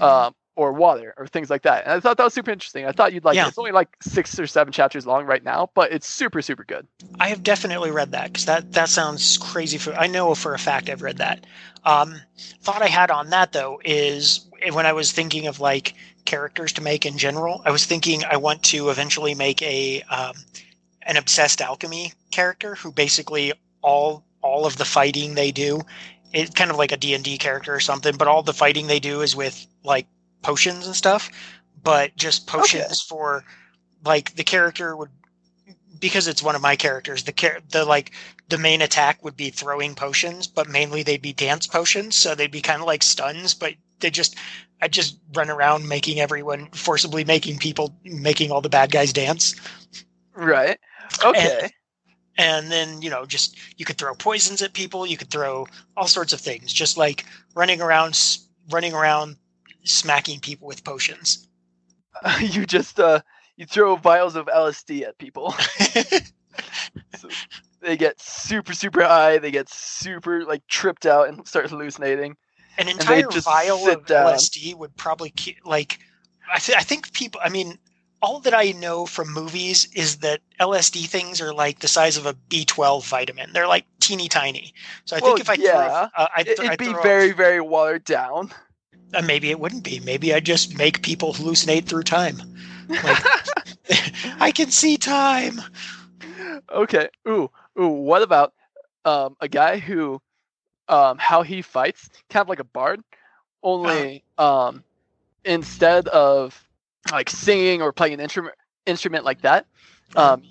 Um, 0.00 0.34
or 0.56 0.72
water 0.72 1.14
or 1.16 1.26
things 1.26 1.48
like 1.48 1.62
that. 1.62 1.84
And 1.84 1.92
I 1.92 2.00
thought 2.00 2.16
that 2.16 2.24
was 2.24 2.34
super 2.34 2.50
interesting. 2.50 2.84
I 2.84 2.92
thought 2.92 3.12
you'd 3.12 3.24
like 3.24 3.36
Yeah. 3.36 3.46
it. 3.46 3.48
It's 3.48 3.58
only 3.58 3.72
like 3.72 3.88
six 4.02 4.38
or 4.38 4.46
seven 4.46 4.72
chapters 4.72 5.06
long 5.06 5.24
right 5.24 5.42
now, 5.42 5.70
but 5.74 5.92
it's 5.92 6.06
super 6.08 6.42
super 6.42 6.64
good. 6.64 6.86
I 7.18 7.28
have 7.28 7.42
definitely 7.42 7.90
read 7.90 8.12
that 8.12 8.26
because 8.32 8.46
that 8.46 8.72
that 8.72 8.88
sounds 8.88 9.38
crazy. 9.38 9.78
For 9.78 9.94
I 9.94 10.06
know 10.06 10.34
for 10.34 10.54
a 10.54 10.58
fact 10.58 10.90
I've 10.90 11.02
read 11.02 11.18
that. 11.18 11.46
Um, 11.84 12.20
thought 12.62 12.82
I 12.82 12.88
had 12.88 13.10
on 13.10 13.30
that 13.30 13.52
though 13.52 13.80
is 13.84 14.46
when 14.72 14.86
I 14.86 14.92
was 14.92 15.12
thinking 15.12 15.46
of 15.46 15.60
like 15.60 15.94
characters 16.24 16.72
to 16.74 16.82
make 16.82 17.06
in 17.06 17.16
general. 17.16 17.62
I 17.64 17.70
was 17.70 17.86
thinking 17.86 18.24
I 18.24 18.36
want 18.36 18.62
to 18.64 18.90
eventually 18.90 19.34
make 19.34 19.62
a 19.62 20.02
um, 20.02 20.34
an 21.02 21.16
obsessed 21.16 21.60
alchemy 21.62 22.12
character 22.30 22.74
who 22.74 22.92
basically 22.92 23.52
all 23.82 24.24
all 24.42 24.66
of 24.66 24.76
the 24.76 24.84
fighting 24.84 25.34
they 25.34 25.50
do 25.50 25.80
it's 26.32 26.50
kind 26.54 26.70
of 26.70 26.76
like 26.76 26.92
a 26.92 26.96
d&d 26.96 27.36
character 27.38 27.74
or 27.74 27.80
something 27.80 28.16
but 28.16 28.28
all 28.28 28.42
the 28.42 28.52
fighting 28.54 28.86
they 28.86 29.00
do 29.00 29.20
is 29.20 29.34
with 29.34 29.66
like 29.84 30.06
potions 30.42 30.86
and 30.86 30.96
stuff 30.96 31.30
but 31.82 32.14
just 32.16 32.46
potions 32.46 33.00
for 33.00 33.44
like 34.04 34.34
the 34.36 34.44
character 34.44 34.96
would 34.96 35.10
because 35.98 36.26
it's 36.28 36.42
one 36.42 36.54
of 36.54 36.62
my 36.62 36.76
characters 36.76 37.24
the 37.24 37.32
char- 37.32 37.60
the 37.70 37.84
like 37.84 38.12
the 38.48 38.58
main 38.58 38.80
attack 38.82 39.22
would 39.22 39.36
be 39.36 39.50
throwing 39.50 39.94
potions 39.94 40.46
but 40.46 40.68
mainly 40.68 41.02
they'd 41.02 41.22
be 41.22 41.32
dance 41.32 41.66
potions 41.66 42.16
so 42.16 42.34
they'd 42.34 42.50
be 42.50 42.60
kind 42.60 42.80
of 42.80 42.86
like 42.86 43.02
stuns 43.02 43.54
but 43.54 43.74
they 44.00 44.10
just 44.10 44.36
i 44.82 44.88
just 44.88 45.18
run 45.34 45.50
around 45.50 45.86
making 45.88 46.20
everyone 46.20 46.66
forcibly 46.72 47.24
making 47.24 47.58
people 47.58 47.94
making 48.04 48.50
all 48.50 48.60
the 48.60 48.68
bad 48.68 48.90
guys 48.90 49.12
dance 49.12 49.54
Right. 50.34 50.78
Okay. 51.22 51.68
and 52.38 52.70
then 52.70 53.02
you 53.02 53.10
know 53.10 53.26
just 53.26 53.56
you 53.76 53.84
could 53.84 53.98
throw 53.98 54.14
poisons 54.14 54.62
at 54.62 54.72
people 54.72 55.06
you 55.06 55.16
could 55.16 55.30
throw 55.30 55.66
all 55.96 56.06
sorts 56.06 56.32
of 56.32 56.40
things 56.40 56.72
just 56.72 56.96
like 56.96 57.26
running 57.54 57.82
around 57.82 58.18
running 58.70 58.94
around 58.94 59.36
smacking 59.84 60.40
people 60.40 60.66
with 60.66 60.84
potions 60.84 61.46
you 62.40 62.66
just 62.66 63.00
uh 63.00 63.20
you 63.56 63.66
throw 63.66 63.96
vials 63.96 64.36
of 64.36 64.46
LSD 64.46 65.02
at 65.02 65.18
people. 65.18 65.54
they 67.80 67.96
get 67.96 68.20
super 68.20 68.72
super 68.72 69.02
high. 69.02 69.38
They 69.38 69.50
get 69.50 69.68
super 69.68 70.44
like 70.44 70.66
tripped 70.66 71.06
out 71.06 71.28
and 71.28 71.46
start 71.46 71.70
hallucinating. 71.70 72.36
an 72.78 72.88
entire 72.88 73.28
vial 73.28 73.88
of 73.90 74.06
down. 74.06 74.34
lsd 74.34 74.74
would 74.76 74.94
probably 74.96 75.32
like 75.64 75.98
I, 76.52 76.58
th- 76.58 76.78
I 76.78 76.82
think 76.82 77.12
people 77.12 77.40
i 77.44 77.48
mean 77.48 77.78
all 78.22 78.40
that 78.40 78.54
i 78.54 78.72
know 78.72 79.06
from 79.06 79.32
movies 79.32 79.88
is 79.94 80.18
that 80.18 80.40
lsd 80.60 81.06
things 81.06 81.40
are 81.40 81.52
like 81.52 81.80
the 81.80 81.88
size 81.88 82.16
of 82.16 82.26
a 82.26 82.34
b12 82.34 83.04
vitamin 83.06 83.52
they're 83.52 83.68
like 83.68 83.86
teeny 84.00 84.28
tiny 84.28 84.72
so 85.04 85.16
i 85.16 85.20
Well, 85.20 85.36
think 85.36 85.40
if 85.40 85.50
i 85.50 85.54
yeah. 85.54 85.72
throw, 85.72 86.08
uh, 86.24 86.28
I'd, 86.36 86.46
th- 86.46 86.58
it'd 86.58 86.70
I'd 86.72 86.78
be 86.78 86.92
very 87.02 87.32
very 87.32 87.60
watered 87.60 88.04
down. 88.04 88.50
Uh, 89.14 89.22
maybe 89.22 89.50
it 89.50 89.58
wouldn't 89.58 89.84
be 89.84 90.00
maybe 90.00 90.32
i'd 90.34 90.44
just 90.44 90.76
make 90.76 91.02
people 91.02 91.32
hallucinate 91.32 91.86
through 91.86 92.02
time 92.02 92.40
i 94.40 94.50
can 94.50 94.70
see 94.70 94.96
time 94.96 95.60
okay. 96.70 97.08
Ooh 97.28 97.50
ooh. 97.78 97.88
What 97.88 98.22
about 98.22 98.52
um 99.04 99.36
a 99.40 99.48
guy 99.48 99.78
who 99.78 100.20
um 100.88 101.18
how 101.18 101.42
he 101.42 101.62
fights 101.62 102.08
kind 102.28 102.42
of 102.42 102.48
like 102.48 102.60
a 102.60 102.64
bard, 102.64 103.00
only 103.62 104.24
um 104.38 104.84
instead 105.44 106.08
of 106.08 106.62
like 107.10 107.30
singing 107.30 107.82
or 107.82 107.92
playing 107.92 108.14
an 108.14 108.20
instrument 108.20 108.54
instrument 108.86 109.24
like 109.24 109.42
that, 109.42 109.66
um 110.16 110.42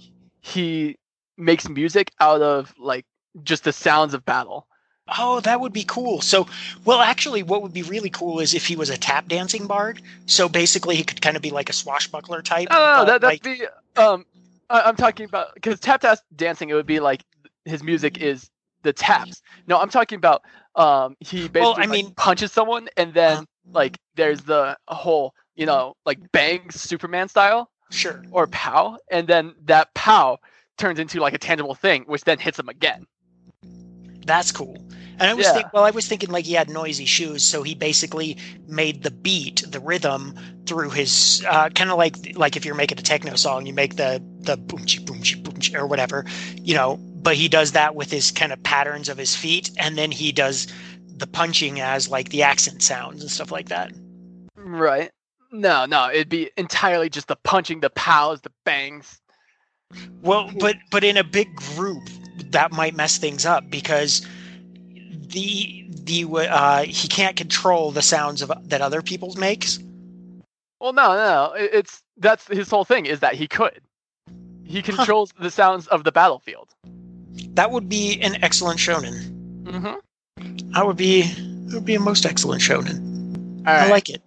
he 0.41 0.97
makes 1.37 1.67
music 1.69 2.11
out 2.19 2.41
of 2.41 2.73
like 2.77 3.05
just 3.43 3.63
the 3.63 3.73
sounds 3.73 4.13
of 4.13 4.25
battle. 4.25 4.67
Oh, 5.17 5.39
that 5.41 5.59
would 5.61 5.73
be 5.73 5.83
cool. 5.83 6.21
So, 6.21 6.47
well, 6.85 6.99
actually, 6.99 7.43
what 7.43 7.61
would 7.61 7.73
be 7.73 7.81
really 7.83 8.09
cool 8.09 8.39
is 8.39 8.53
if 8.53 8.65
he 8.67 8.75
was 8.75 8.89
a 8.89 8.97
tap 8.97 9.27
dancing 9.27 9.65
bard. 9.67 10.01
So 10.25 10.47
basically, 10.49 10.95
he 10.95 11.03
could 11.03 11.21
kind 11.21 11.35
of 11.35 11.41
be 11.41 11.51
like 11.51 11.69
a 11.69 11.73
swashbuckler 11.73 12.41
type. 12.41 12.67
Oh, 12.71 12.95
no 12.99 13.05
that, 13.05 13.21
that'd 13.21 13.41
be 13.41 13.63
um. 13.97 14.25
I, 14.69 14.81
I'm 14.81 14.95
talking 14.95 15.25
about 15.25 15.53
because 15.55 15.79
tap 15.79 16.01
tap 16.01 16.19
dancing. 16.35 16.69
It 16.69 16.73
would 16.75 16.85
be 16.85 16.99
like 16.99 17.23
his 17.65 17.81
music 17.83 18.19
is 18.19 18.49
the 18.83 18.93
taps. 18.93 19.41
No, 19.67 19.79
I'm 19.79 19.89
talking 19.89 20.17
about 20.17 20.43
um. 20.75 21.15
He 21.19 21.47
basically 21.47 21.61
Well, 21.61 21.73
I 21.77 21.81
like, 21.81 21.89
mean- 21.89 22.11
punches 22.15 22.51
someone 22.51 22.87
and 22.97 23.13
then 23.13 23.37
Uh-huh. 23.37 23.45
like 23.73 23.97
there's 24.15 24.41
the 24.41 24.77
whole 24.87 25.33
you 25.55 25.65
know 25.65 25.95
like 26.05 26.19
bang 26.31 26.69
Superman 26.71 27.27
style 27.29 27.69
sure. 27.89 28.23
or 28.31 28.47
pow, 28.47 28.97
and 29.09 29.27
then 29.27 29.55
that 29.65 29.93
pow 29.95 30.37
turns 30.77 30.99
into 30.99 31.19
like 31.19 31.33
a 31.33 31.37
tangible 31.39 31.73
thing, 31.75 32.03
which 32.03 32.23
then 32.23 32.37
hits 32.39 32.59
him 32.59 32.69
again. 32.69 33.05
That's 34.25 34.51
cool. 34.51 34.77
And 35.19 35.29
I 35.29 35.33
was 35.33 35.47
Yeah. 35.47 35.53
think, 35.53 35.73
well, 35.73 35.83
I 35.83 35.91
was 35.91 36.07
thinking 36.07 36.29
like 36.29 36.45
he 36.45 36.53
had 36.53 36.69
noisy 36.69 37.05
shoes, 37.05 37.43
so 37.43 37.61
he 37.61 37.75
basically 37.75 38.37
made 38.67 39.03
the 39.03 39.11
beat, 39.11 39.63
the 39.67 39.79
rhythm 39.79 40.33
through 40.65 40.91
his 40.91 41.43
uh, 41.47 41.69
kind 41.69 41.89
of 41.91 41.97
like 41.97 42.37
like 42.37 42.55
if 42.55 42.65
you're 42.65 42.75
making 42.75 42.99
a 42.99 43.01
techno 43.01 43.35
song, 43.35 43.65
you 43.65 43.73
make 43.73 43.97
the 43.97 44.23
the 44.41 44.55
boom 44.55 44.85
chi 44.85 45.03
boom 45.03 45.21
chi 45.21 45.35
boom 45.41 45.59
chi 45.59 45.77
or 45.77 45.85
whatever, 45.87 46.25
you 46.55 46.73
know. 46.73 46.97
But 47.21 47.35
he 47.35 47.49
does 47.49 47.73
that 47.73 47.95
with 47.95 48.09
his 48.09 48.31
kind 48.31 48.53
of 48.53 48.63
patterns 48.63 49.09
of 49.09 49.17
his 49.17 49.35
feet, 49.35 49.71
and 49.77 49.97
then 49.97 50.09
he 50.11 50.31
does 50.31 50.67
the 51.17 51.27
punching 51.27 51.81
as 51.81 52.09
like 52.09 52.29
the 52.29 52.43
accent 52.43 52.81
sounds 52.81 53.21
and 53.21 53.29
stuff 53.29 53.51
like 53.51 53.69
that. 53.69 53.91
Right. 54.55 55.11
No, 55.51 55.85
no, 55.85 56.09
it'd 56.09 56.29
be 56.29 56.49
entirely 56.55 57.09
just 57.09 57.27
the 57.27 57.35
punching, 57.35 57.81
the 57.81 57.89
pows, 57.89 58.39
the 58.41 58.51
bangs. 58.63 59.19
Well, 60.21 60.51
but 60.59 60.77
but 60.91 61.03
in 61.03 61.17
a 61.17 61.23
big 61.23 61.53
group, 61.55 62.07
that 62.51 62.71
might 62.71 62.95
mess 62.95 63.17
things 63.17 63.45
up 63.45 63.69
because 63.69 64.25
the 65.29 65.85
the 65.89 66.25
uh, 66.25 66.83
he 66.83 67.07
can't 67.07 67.35
control 67.35 67.91
the 67.91 68.01
sounds 68.01 68.41
of 68.41 68.51
that 68.69 68.81
other 68.81 69.01
people 69.01 69.33
makes. 69.35 69.79
Well, 70.79 70.93
no, 70.93 71.09
no, 71.09 71.15
no. 71.15 71.53
It's 71.55 72.03
that's 72.17 72.47
his 72.47 72.69
whole 72.69 72.85
thing 72.85 73.05
is 73.05 73.19
that 73.19 73.35
he 73.35 73.47
could. 73.47 73.81
He 74.63 74.81
controls 74.81 75.33
the 75.39 75.51
sounds 75.51 75.87
of 75.87 76.03
the 76.03 76.11
battlefield. 76.11 76.69
That 77.53 77.71
would 77.71 77.89
be 77.89 78.19
an 78.21 78.43
excellent 78.43 78.79
shonen. 78.79 79.63
Mm-hmm. 79.63 80.71
That 80.71 80.85
would 80.85 80.97
be 80.97 81.23
that 81.23 81.75
would 81.75 81.85
be 81.85 81.95
a 81.95 81.99
most 81.99 82.25
excellent 82.25 82.61
shonen. 82.61 83.65
Right. 83.65 83.87
I 83.87 83.89
like 83.89 84.09
it. 84.09 84.21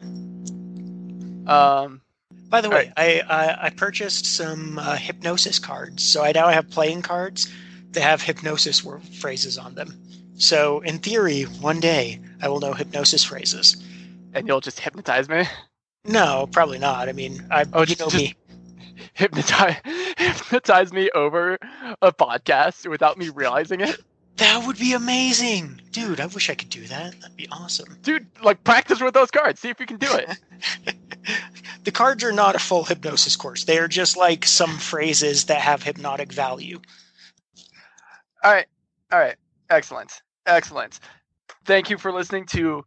um. 1.48 2.00
By 2.48 2.60
the 2.60 2.68
way, 2.68 2.92
I, 2.98 3.22
I 3.30 3.66
I 3.66 3.70
purchased 3.70 4.26
some 4.26 4.78
uh, 4.78 4.96
hypnosis 4.96 5.58
cards, 5.58 6.04
so 6.04 6.22
I 6.22 6.32
now 6.32 6.48
have 6.48 6.68
playing 6.68 7.00
cards 7.00 7.50
that 7.92 8.02
have 8.02 8.20
hypnosis 8.20 8.86
phrases 9.18 9.56
on 9.56 9.74
them. 9.74 9.98
So 10.42 10.80
in 10.80 10.98
theory, 10.98 11.42
one 11.42 11.78
day 11.78 12.20
I 12.42 12.48
will 12.48 12.58
know 12.58 12.72
hypnosis 12.72 13.22
phrases. 13.22 13.76
And 14.34 14.48
you'll 14.48 14.60
just 14.60 14.80
hypnotize 14.80 15.28
me. 15.28 15.44
No, 16.04 16.48
probably 16.50 16.80
not. 16.80 17.08
I 17.08 17.12
mean, 17.12 17.46
I 17.50 17.64
Oh, 17.72 17.84
you 17.84 17.94
know 17.96 18.08
me. 18.08 18.34
Hypnotize, 19.14 19.76
hypnotize 20.18 20.92
me 20.92 21.10
over 21.10 21.58
a 22.00 22.12
podcast 22.12 22.90
without 22.90 23.18
me 23.18 23.28
realizing 23.28 23.80
it, 23.80 24.00
That 24.38 24.66
would 24.66 24.78
be 24.78 24.94
amazing, 24.94 25.80
dude. 25.92 26.18
I 26.18 26.26
wish 26.26 26.50
I 26.50 26.54
could 26.54 26.70
do 26.70 26.86
that. 26.88 27.20
That'd 27.20 27.36
be 27.36 27.48
awesome. 27.52 27.98
dude. 28.02 28.26
Like 28.42 28.64
practice 28.64 29.00
with 29.00 29.14
those 29.14 29.30
cards. 29.30 29.60
See 29.60 29.68
if 29.68 29.78
you 29.78 29.86
can 29.86 29.98
do 29.98 30.12
it. 30.12 30.38
The 31.84 31.92
cards 31.92 32.22
are 32.22 32.32
not 32.32 32.54
a 32.54 32.60
full 32.60 32.84
hypnosis 32.84 33.34
course. 33.36 33.64
They 33.64 33.78
are 33.78 33.88
just 33.88 34.16
like 34.16 34.44
some 34.44 34.78
phrases 34.78 35.44
that 35.46 35.60
have 35.60 35.82
hypnotic 35.82 36.32
value. 36.32 36.80
All 38.44 38.52
right. 38.52 38.66
All 39.12 39.18
right. 39.18 39.36
Excellent. 39.68 40.22
Excellent. 40.46 41.00
Thank 41.64 41.90
you 41.90 41.98
for 41.98 42.12
listening 42.12 42.46
to 42.46 42.84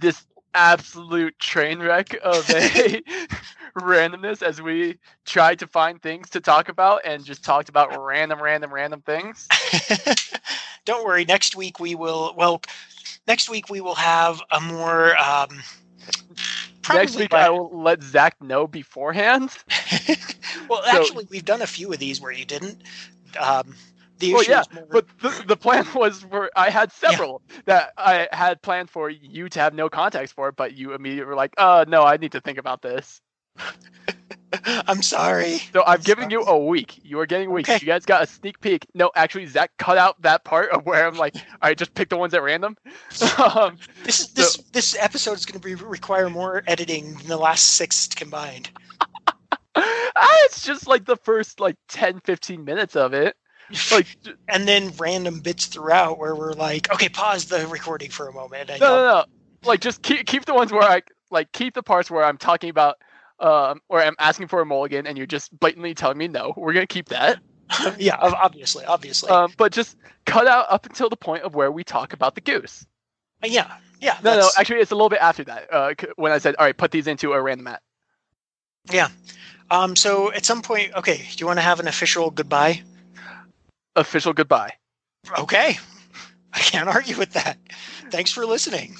this 0.00 0.24
absolute 0.54 1.38
train 1.38 1.80
wreck 1.80 2.16
of 2.22 2.48
a 2.50 3.02
randomness 3.78 4.42
as 4.42 4.62
we 4.62 4.98
tried 5.24 5.58
to 5.58 5.66
find 5.66 6.00
things 6.00 6.30
to 6.30 6.40
talk 6.40 6.68
about 6.68 7.00
and 7.04 7.24
just 7.24 7.44
talked 7.44 7.68
about 7.68 7.90
random, 8.02 8.40
random, 8.40 8.72
random 8.72 9.02
things. 9.02 9.48
Don't 10.84 11.04
worry. 11.04 11.24
Next 11.24 11.56
week 11.56 11.80
we 11.80 11.94
will. 11.94 12.34
Well, 12.36 12.62
next 13.26 13.48
week 13.48 13.68
we 13.68 13.80
will 13.80 13.94
have 13.96 14.40
a 14.50 14.60
more 14.60 15.16
um, 15.18 15.48
Next 16.92 17.16
week, 17.16 17.30
by- 17.30 17.46
I 17.46 17.50
will 17.50 17.70
let 17.82 18.02
Zach 18.02 18.40
know 18.42 18.66
beforehand. 18.66 19.50
well, 20.68 20.82
So- 20.82 20.98
actually, 20.98 21.26
we've 21.30 21.44
done 21.44 21.62
a 21.62 21.66
few 21.66 21.92
of 21.92 21.98
these 21.98 22.20
where 22.20 22.32
you 22.32 22.44
didn't. 22.44 22.82
Um, 23.40 23.74
the 24.18 24.32
Well, 24.34 24.44
yeah, 24.44 24.62
more, 24.72 24.86
But 24.90 25.06
the, 25.20 25.44
the 25.46 25.56
plan 25.56 25.86
was 25.94 26.22
for 26.22 26.50
I 26.56 26.70
had 26.70 26.92
several 26.92 27.42
that 27.64 27.92
I 27.96 28.28
had 28.32 28.62
planned 28.62 28.90
for 28.90 29.10
you 29.10 29.48
to 29.48 29.60
have 29.60 29.74
no 29.74 29.88
context 29.88 30.34
for, 30.34 30.52
but 30.52 30.74
you 30.74 30.94
immediately 30.94 31.26
were 31.26 31.34
like, 31.34 31.54
"Uh, 31.58 31.84
no, 31.88 32.02
I 32.02 32.16
need 32.16 32.32
to 32.32 32.40
think 32.40 32.58
about 32.58 32.82
this." 32.82 33.20
I'm 34.86 35.02
sorry. 35.02 35.58
So 35.72 35.82
I'm 35.82 35.94
I'm 35.94 36.00
giving 36.00 36.30
you 36.30 36.42
a 36.42 36.58
week. 36.58 37.00
You 37.02 37.18
are 37.20 37.26
getting 37.26 37.50
weeks. 37.50 37.68
Okay. 37.68 37.78
You 37.80 37.86
guys 37.86 38.04
got 38.04 38.22
a 38.22 38.26
sneak 38.26 38.60
peek. 38.60 38.86
No, 38.94 39.10
actually, 39.16 39.46
Zach 39.46 39.72
cut 39.78 39.98
out 39.98 40.20
that 40.22 40.44
part 40.44 40.70
of 40.70 40.86
where 40.86 41.06
I'm 41.06 41.16
like, 41.16 41.34
"All 41.36 41.68
right, 41.68 41.78
just 41.78 41.94
pick 41.94 42.08
the 42.08 42.16
ones 42.16 42.34
at 42.34 42.42
random." 42.42 42.76
um, 43.38 43.78
This 44.04 44.20
is 44.20 44.28
this 44.32 44.56
this 44.72 44.96
episode 44.98 45.38
is 45.38 45.46
going 45.46 45.60
to 45.60 45.64
be 45.64 45.74
require 45.74 46.30
more 46.30 46.62
editing 46.66 47.14
than 47.14 47.26
the 47.26 47.36
last 47.36 47.74
six 47.74 48.06
combined. 48.08 48.70
ah, 49.76 50.36
it's 50.44 50.64
just 50.64 50.86
like 50.86 51.04
the 51.04 51.16
first 51.16 51.58
like 51.58 51.76
10, 51.88 52.20
15 52.20 52.64
minutes 52.64 52.94
of 52.96 53.12
it. 53.12 53.36
Like, 53.90 54.06
and 54.48 54.66
then 54.66 54.92
random 54.98 55.40
bits 55.40 55.66
throughout 55.66 56.18
where 56.18 56.34
we're 56.34 56.52
like, 56.52 56.92
okay, 56.92 57.08
pause 57.08 57.46
the 57.46 57.66
recording 57.66 58.10
for 58.10 58.28
a 58.28 58.32
moment. 58.32 58.68
No, 58.68 58.76
no, 58.78 58.96
no. 58.96 59.24
Like, 59.64 59.80
just 59.80 60.02
keep 60.02 60.26
keep 60.26 60.44
the 60.44 60.54
ones 60.54 60.72
where 60.72 60.82
I 60.82 61.02
like 61.30 61.52
keep 61.52 61.74
the 61.74 61.82
parts 61.82 62.10
where 62.10 62.24
I'm 62.24 62.36
talking 62.36 62.70
about, 62.70 62.96
um, 63.40 63.80
where 63.88 64.02
I'm 64.02 64.16
asking 64.18 64.48
for 64.48 64.60
a 64.60 64.66
mulligan, 64.66 65.06
and 65.06 65.16
you're 65.16 65.26
just 65.26 65.58
blatantly 65.58 65.94
telling 65.94 66.18
me 66.18 66.28
no. 66.28 66.52
We're 66.56 66.74
gonna 66.74 66.86
keep 66.86 67.08
that. 67.08 67.38
yeah, 67.98 68.16
obviously, 68.20 68.84
obviously. 68.84 69.30
Um, 69.30 69.52
but 69.56 69.72
just 69.72 69.96
cut 70.26 70.46
out 70.46 70.66
up 70.68 70.86
until 70.86 71.08
the 71.08 71.16
point 71.16 71.44
of 71.44 71.54
where 71.54 71.72
we 71.72 71.82
talk 71.82 72.12
about 72.12 72.34
the 72.34 72.40
goose. 72.40 72.86
yeah, 73.42 73.76
yeah. 74.00 74.18
No, 74.22 74.38
no, 74.38 74.50
actually, 74.58 74.80
it's 74.80 74.90
a 74.90 74.94
little 74.94 75.08
bit 75.08 75.20
after 75.20 75.44
that. 75.44 75.72
Uh, 75.72 75.94
when 76.16 76.32
I 76.32 76.38
said, 76.38 76.56
"All 76.58 76.66
right, 76.66 76.76
put 76.76 76.90
these 76.90 77.06
into 77.06 77.32
a 77.32 77.40
random 77.40 77.64
mat." 77.64 77.82
Um, 79.70 79.96
so 79.96 80.30
at 80.32 80.44
some 80.44 80.62
point, 80.62 80.94
okay, 80.94 81.16
do 81.16 81.36
you 81.38 81.46
want 81.46 81.58
to 81.58 81.62
have 81.62 81.80
an 81.80 81.88
official 81.88 82.30
goodbye? 82.30 82.82
Official 83.96 84.32
goodbye. 84.32 84.72
Okay, 85.38 85.78
I 86.52 86.58
can't 86.58 86.88
argue 86.88 87.16
with 87.16 87.32
that. 87.32 87.58
Thanks 88.10 88.30
for 88.30 88.44
listening. 88.44 88.96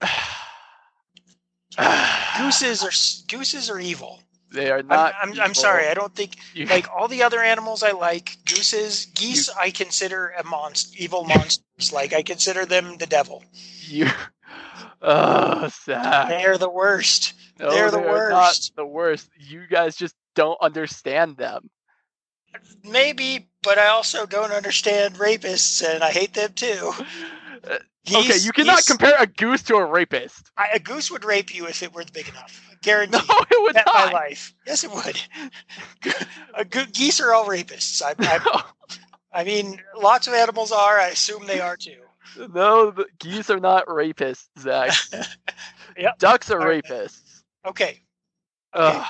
Gooses 2.38 2.82
are 2.84 2.90
gooses 3.28 3.70
are 3.70 3.78
evil. 3.78 4.20
They 4.52 4.70
are 4.70 4.78
I'm, 4.78 4.86
not. 4.86 5.14
I'm, 5.20 5.40
I'm 5.40 5.54
sorry. 5.54 5.88
I 5.88 5.94
don't 5.94 6.14
think 6.14 6.36
You- 6.54 6.66
like 6.66 6.86
all 6.94 7.08
the 7.08 7.22
other 7.22 7.42
animals 7.42 7.82
I 7.82 7.90
like. 7.92 8.36
Gooses, 8.46 9.06
geese, 9.06 9.48
I 9.50 9.70
consider 9.70 10.28
a 10.38 10.44
monster, 10.44 10.96
evil 10.98 11.24
Like 11.92 12.12
I 12.12 12.22
consider 12.22 12.64
them 12.64 12.96
the 12.98 13.06
devil. 13.06 13.44
you. 13.82 14.08
Oh, 15.02 15.68
Zach. 15.84 16.28
They're 16.28 16.58
the 16.58 16.70
worst. 16.70 17.34
No, 17.60 17.70
they're 17.70 17.90
the 17.90 17.98
they 17.98 18.06
are 18.06 18.30
not 18.30 18.46
worst. 18.48 18.76
the 18.76 18.86
worst. 18.86 19.28
You 19.38 19.66
guys 19.68 19.94
just 19.96 20.14
don't 20.34 20.58
understand 20.60 21.36
them. 21.36 21.70
Maybe, 22.82 23.48
but 23.62 23.78
I 23.78 23.88
also 23.88 24.24
don't 24.24 24.52
understand 24.52 25.16
rapists, 25.16 25.86
and 25.86 26.02
I 26.02 26.10
hate 26.10 26.34
them 26.34 26.52
too. 26.54 26.92
Okay, 28.08 28.36
you 28.38 28.52
cannot 28.52 28.76
geese- 28.76 28.86
compare 28.86 29.16
a 29.18 29.26
goose 29.26 29.62
to 29.64 29.74
a 29.74 29.84
rapist. 29.84 30.52
I, 30.56 30.68
a 30.74 30.78
goose 30.78 31.10
would 31.10 31.24
rape 31.24 31.52
you 31.52 31.66
if 31.66 31.82
it 31.82 31.92
were 31.92 32.04
big 32.12 32.28
enough. 32.28 32.62
No, 32.86 33.02
it 33.02 33.62
would 33.62 33.74
Bet 33.74 33.84
my 33.92 34.12
life. 34.12 34.54
Yes, 34.64 34.84
it 34.84 34.92
would. 34.92 35.20
a 36.54 36.64
go- 36.64 36.84
geese 36.92 37.20
are 37.20 37.34
all 37.34 37.44
rapists. 37.46 38.00
I, 38.00 38.14
I, 38.16 38.62
I 39.36 39.44
mean, 39.44 39.78
lots 39.94 40.26
of 40.26 40.32
animals 40.32 40.72
are. 40.72 40.98
I 40.98 41.08
assume 41.08 41.46
they 41.46 41.60
are 41.60 41.76
too. 41.76 42.00
no, 42.54 42.90
the 42.90 43.04
geese 43.18 43.50
are 43.50 43.60
not 43.60 43.86
rapists, 43.86 44.48
Zach. 44.58 44.92
Yep. 45.98 46.18
Ducks 46.18 46.50
are 46.50 46.60
rapists. 46.60 47.42
Okay. 47.66 48.02
Ugh. 48.74 49.06